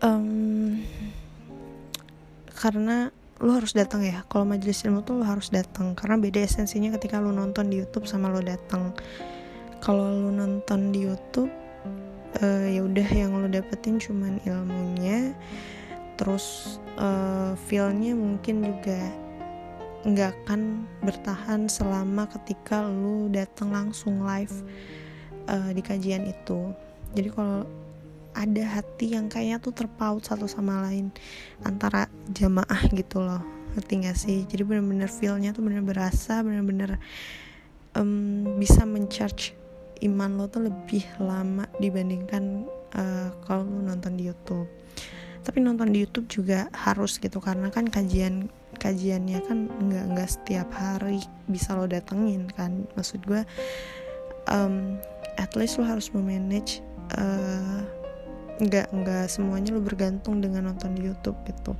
Um, 0.00 0.80
karena 2.56 3.12
lo 3.44 3.52
harus 3.52 3.76
datang 3.76 4.00
ya. 4.00 4.24
Kalau 4.32 4.48
majelis 4.48 4.80
ilmu 4.82 5.04
tuh 5.04 5.20
lo 5.20 5.24
harus 5.28 5.52
datang 5.52 5.92
karena 5.92 6.16
beda 6.16 6.40
esensinya 6.40 6.96
ketika 6.96 7.20
lo 7.20 7.30
nonton 7.30 7.68
di 7.68 7.84
YouTube 7.84 8.08
sama 8.08 8.32
lo 8.32 8.40
datang. 8.40 8.96
Kalau 9.84 10.08
lo 10.08 10.32
nonton 10.32 10.90
di 10.90 11.04
YouTube 11.04 11.52
uh, 12.40 12.66
ya 12.66 12.80
udah 12.80 13.08
yang 13.12 13.36
lo 13.36 13.48
dapetin 13.48 14.00
cuman 14.00 14.40
ilmunya 14.48 15.36
terus 16.16 16.80
uh, 16.96 17.52
feelnya 17.68 18.16
mungkin 18.16 18.64
juga 18.64 19.00
nggak 20.06 20.32
akan 20.42 20.86
bertahan 21.04 21.68
selama 21.68 22.24
ketika 22.30 22.88
lu 22.88 23.28
datang 23.28 23.74
langsung 23.74 24.24
live 24.24 24.54
uh, 25.50 25.70
di 25.76 25.82
kajian 25.84 26.24
itu. 26.24 26.72
Jadi 27.12 27.28
kalau 27.32 27.68
ada 28.36 28.64
hati 28.68 29.16
yang 29.16 29.32
kayaknya 29.32 29.56
tuh 29.58 29.72
terpaut 29.72 30.20
satu 30.20 30.44
sama 30.44 30.84
lain 30.84 31.08
antara 31.64 32.12
jamaah 32.28 32.92
gitu 32.92 33.24
loh. 33.24 33.40
Ngerti 33.72 33.92
gak 34.04 34.18
sih? 34.20 34.38
Jadi 34.44 34.62
bener-bener 34.62 35.08
feelnya 35.08 35.56
tuh 35.56 35.64
bener 35.64 35.80
berasa 35.80 36.44
bener-bener 36.44 37.00
um, 37.96 38.44
bisa 38.60 38.84
mencharge 38.84 39.56
iman 40.04 40.36
lo 40.36 40.44
tuh 40.52 40.68
lebih 40.68 41.04
lama 41.16 41.64
dibandingkan 41.80 42.68
uh, 42.92 43.32
kalau 43.48 43.64
lu 43.64 43.80
nonton 43.80 44.20
di 44.20 44.28
YouTube. 44.28 44.68
Tapi 45.40 45.62
nonton 45.62 45.94
di 45.94 46.02
YouTube 46.02 46.26
juga 46.28 46.68
harus 46.74 47.22
gitu 47.22 47.38
karena 47.38 47.70
kan 47.70 47.86
kajian 47.86 48.50
kajiannya 48.76 49.40
kan 49.46 49.70
nggak 49.70 50.04
nggak 50.12 50.28
setiap 50.28 50.68
hari 50.74 51.22
bisa 51.48 51.72
lo 51.72 51.88
datengin 51.88 52.50
kan. 52.52 52.84
Maksud 52.98 53.24
gue 53.24 53.40
um, 54.52 55.00
at 55.38 55.54
least 55.56 55.78
lo 55.80 55.86
harus 55.86 56.10
memanage 56.12 56.82
uh, 57.14 57.86
nggak 58.56 58.88
nggak 58.88 59.28
semuanya 59.28 59.76
lo 59.76 59.84
bergantung 59.84 60.40
dengan 60.40 60.72
nonton 60.72 60.96
di 60.96 61.04
YouTube 61.04 61.36
gitu. 61.44 61.76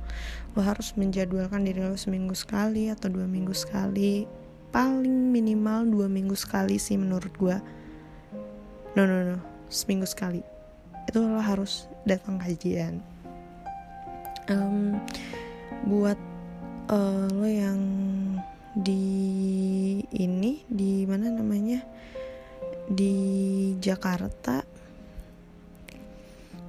Lo 0.53 0.61
harus 0.61 0.93
menjadwalkan 0.93 1.65
diri 1.65 1.81
lo 1.81 1.97
seminggu 1.97 2.37
sekali 2.37 2.93
atau 2.93 3.09
dua 3.09 3.25
minggu 3.25 3.53
sekali. 3.53 4.29
Paling 4.69 5.33
minimal 5.33 5.89
dua 5.89 6.05
minggu 6.05 6.37
sekali 6.37 6.77
sih 6.77 6.99
menurut 6.99 7.33
gue 7.33 7.57
no 8.93 9.03
no 9.09 9.17
no. 9.33 9.37
Seminggu 9.73 10.05
sekali. 10.05 10.45
Itu 11.09 11.25
lo 11.25 11.41
harus 11.41 11.89
datang 12.05 12.37
kajian. 12.37 13.01
Um, 14.47 15.01
buat 15.89 16.15
uh, 16.93 17.27
lo 17.33 17.47
yang 17.49 17.81
di 18.77 19.03
ini 20.13 20.61
di 20.69 21.09
mana 21.09 21.33
namanya? 21.33 21.81
Di 22.87 23.13
Jakarta 23.81 24.76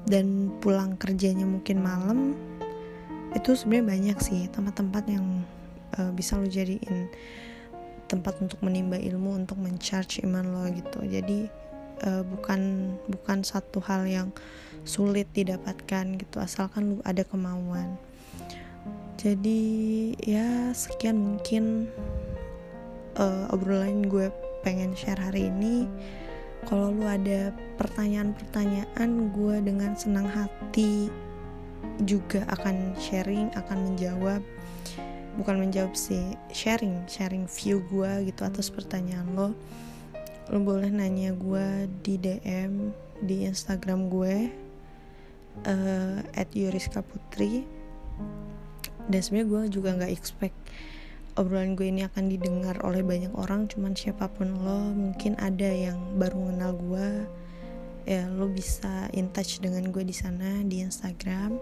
dan 0.08 0.50
pulang 0.64 0.96
kerjanya 0.96 1.44
mungkin 1.44 1.84
malam 1.84 2.18
itu 3.36 3.52
sebenarnya 3.52 3.86
banyak 3.92 4.18
sih 4.24 4.40
tempat-tempat 4.48 5.04
yang 5.06 5.44
uh, 6.00 6.10
bisa 6.16 6.40
lo 6.40 6.48
jadiin 6.48 7.12
tempat 8.08 8.40
untuk 8.40 8.56
menimba 8.64 8.96
ilmu 8.96 9.36
untuk 9.36 9.60
mencharge 9.60 10.24
iman 10.24 10.48
lo 10.48 10.64
gitu. 10.72 11.04
Jadi 11.04 11.46
uh, 12.08 12.24
bukan 12.24 12.92
bukan 13.12 13.44
satu 13.44 13.84
hal 13.84 14.08
yang 14.08 14.28
sulit 14.88 15.28
didapatkan 15.36 16.16
gitu 16.16 16.40
asalkan 16.40 16.96
lu 16.96 16.98
ada 17.04 17.20
kemauan. 17.20 18.00
Jadi 19.20 20.14
ya 20.24 20.72
sekian 20.72 21.20
mungkin 21.20 21.92
uh, 23.20 23.52
obrolan 23.52 24.08
gue 24.08 24.32
pengen 24.64 24.96
share 24.96 25.20
hari 25.20 25.52
ini 25.52 25.84
kalau 26.68 26.92
lu 26.92 27.08
ada 27.08 27.48
pertanyaan-pertanyaan 27.80 29.32
gue 29.32 29.56
dengan 29.64 29.96
senang 29.96 30.28
hati 30.28 31.08
juga 32.04 32.44
akan 32.52 32.92
sharing 33.00 33.48
akan 33.56 33.78
menjawab. 33.88 34.44
Bukan 35.40 35.56
menjawab 35.64 35.96
sih 35.96 36.36
sharing 36.52 37.08
sharing 37.08 37.48
view 37.48 37.80
gue 37.88 38.28
gitu 38.28 38.44
atas 38.44 38.68
pertanyaan 38.68 39.24
lo. 39.32 39.56
Lo 40.52 40.60
boleh 40.60 40.92
nanya 40.92 41.32
gue 41.32 41.88
di 42.04 42.20
DM 42.20 42.92
di 43.24 43.48
Instagram 43.48 44.12
gue 44.12 44.52
uh, 45.64 46.20
at 46.36 46.52
Yuriska 46.52 47.00
Putri. 47.00 47.64
Dan 49.08 49.20
sebenarnya 49.24 49.48
gue 49.48 49.62
juga 49.72 49.96
nggak 49.96 50.12
expect 50.12 50.57
obrolan 51.38 51.78
gue 51.78 51.86
ini 51.86 52.02
akan 52.02 52.26
didengar 52.26 52.82
oleh 52.82 53.06
banyak 53.06 53.30
orang 53.38 53.70
cuman 53.70 53.94
siapa 53.94 54.26
pun 54.26 54.58
lo 54.58 54.90
mungkin 54.90 55.38
ada 55.38 55.70
yang 55.70 55.96
baru 56.18 56.34
mengenal 56.34 56.72
gue 56.74 57.08
ya 58.10 58.26
lo 58.26 58.50
bisa 58.50 59.06
in 59.14 59.30
touch 59.30 59.62
dengan 59.62 59.94
gue 59.94 60.02
di 60.02 60.16
sana 60.16 60.64
di 60.66 60.82
Instagram. 60.82 61.60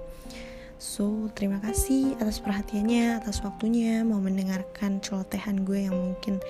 So 0.77 1.29
terima 1.33 1.61
kasih 1.61 2.17
atas 2.21 2.41
perhatiannya 2.41 3.21
atas 3.21 3.41
waktunya 3.45 4.05
mau 4.05 4.21
mendengarkan 4.21 5.01
celotehan 5.05 5.65
gue 5.65 5.89
yang 5.89 5.97
mungkin 5.97 6.41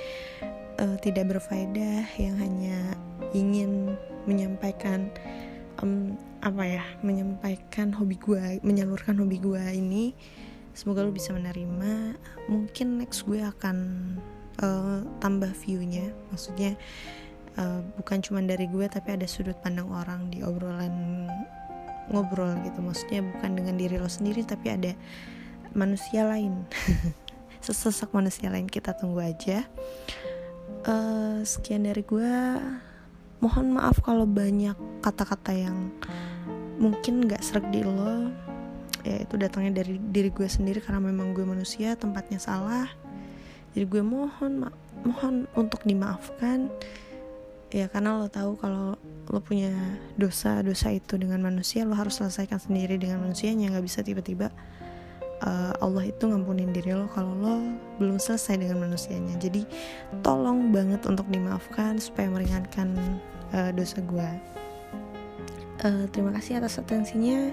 uh, 0.83 0.97
tidak 1.03 1.35
berfaedah 1.35 2.05
yang 2.19 2.37
hanya 2.39 2.79
ingin 3.33 3.95
menyampaikan 4.27 5.09
um, 5.81 6.19
apa 6.43 6.63
ya 6.63 6.85
menyampaikan 7.01 7.95
hobi 7.95 8.19
gue 8.21 8.61
menyalurkan 8.61 9.17
hobi 9.17 9.39
gue 9.41 9.65
ini 9.73 10.13
semoga 10.77 11.01
lo 11.01 11.11
bisa 11.11 11.33
menerima. 11.33 12.21
Mungkin 12.53 13.01
next 13.01 13.25
gue 13.25 13.41
akan 13.41 13.77
uh, 14.61 15.01
tambah 15.19 15.51
viewnya. 15.65 16.13
Maksudnya 16.29 16.77
uh, 17.57 17.81
bukan 17.97 18.21
cuma 18.21 18.45
dari 18.45 18.69
gue 18.69 18.85
tapi 18.87 19.17
ada 19.17 19.25
sudut 19.25 19.57
pandang 19.65 19.89
orang 19.89 20.29
di 20.29 20.45
obrolan 20.45 21.27
ngobrol 22.13 22.53
gitu. 22.63 22.85
Maksudnya 22.85 23.25
bukan 23.25 23.57
dengan 23.57 23.81
diri 23.81 23.97
lo 23.97 24.07
sendiri 24.07 24.45
tapi 24.45 24.69
ada 24.69 24.93
manusia 25.73 26.29
lain. 26.29 26.69
Sesosok 27.65 28.13
manusia 28.13 28.53
lain. 28.53 28.69
Kita 28.69 28.93
tunggu 28.93 29.25
aja. 29.25 29.65
Uh, 30.85 31.41
sekian 31.43 31.89
dari 31.89 32.05
gue. 32.05 32.37
Mohon 33.41 33.81
maaf 33.81 34.01
kalau 34.05 34.25
banyak 34.29 34.77
kata-kata 35.05 35.53
yang 35.53 35.93
mungkin 36.77 37.25
gak 37.25 37.41
serak 37.41 37.69
di 37.73 37.85
lo 37.85 38.33
ya 39.07 39.23
itu 39.23 39.35
datangnya 39.39 39.87
dari 39.87 40.03
diri 40.03 40.35
gue 40.35 40.51
sendiri 40.51 40.83
karena 40.83 40.99
memang 40.99 41.31
gue 41.31 41.47
manusia 41.47 41.95
tempatnya 41.95 42.43
salah. 42.43 42.91
Jadi 43.71 43.87
gue 43.87 44.03
mohon 44.03 44.67
mohon 45.07 45.47
untuk 45.55 45.87
dimaafkan. 45.87 46.67
Ya 47.71 47.87
karena 47.87 48.19
lo 48.19 48.27
tahu 48.27 48.59
kalau 48.59 48.99
lo 49.31 49.39
punya 49.43 49.71
dosa-dosa 50.19 50.91
itu 50.95 51.19
dengan 51.19 51.43
manusia 51.43 51.87
lo 51.87 51.95
harus 51.95 52.19
selesaikan 52.19 52.59
sendiri 52.59 52.99
dengan 52.99 53.23
manusianya. 53.23 53.71
Nggak 53.71 53.87
bisa 53.87 54.03
tiba-tiba 54.03 54.51
uh, 55.47 55.73
Allah 55.79 56.11
itu 56.11 56.27
ngampunin 56.27 56.75
diri 56.75 56.95
lo 56.95 57.07
kalau 57.15 57.35
lo 57.39 57.55
belum 58.03 58.19
selesai 58.19 58.59
dengan 58.59 58.91
manusianya. 58.91 59.39
Jadi 59.39 59.63
tolong 60.27 60.75
banget 60.75 61.07
untuk 61.07 61.31
dimaafkan 61.31 62.03
supaya 62.03 62.27
meringankan 62.27 62.91
uh, 63.55 63.71
dosa 63.71 64.03
gue. 64.03 64.31
Uh, 65.85 66.09
terima 66.11 66.33
kasih 66.33 66.59
atas 66.59 66.81
atensinya 66.81 67.53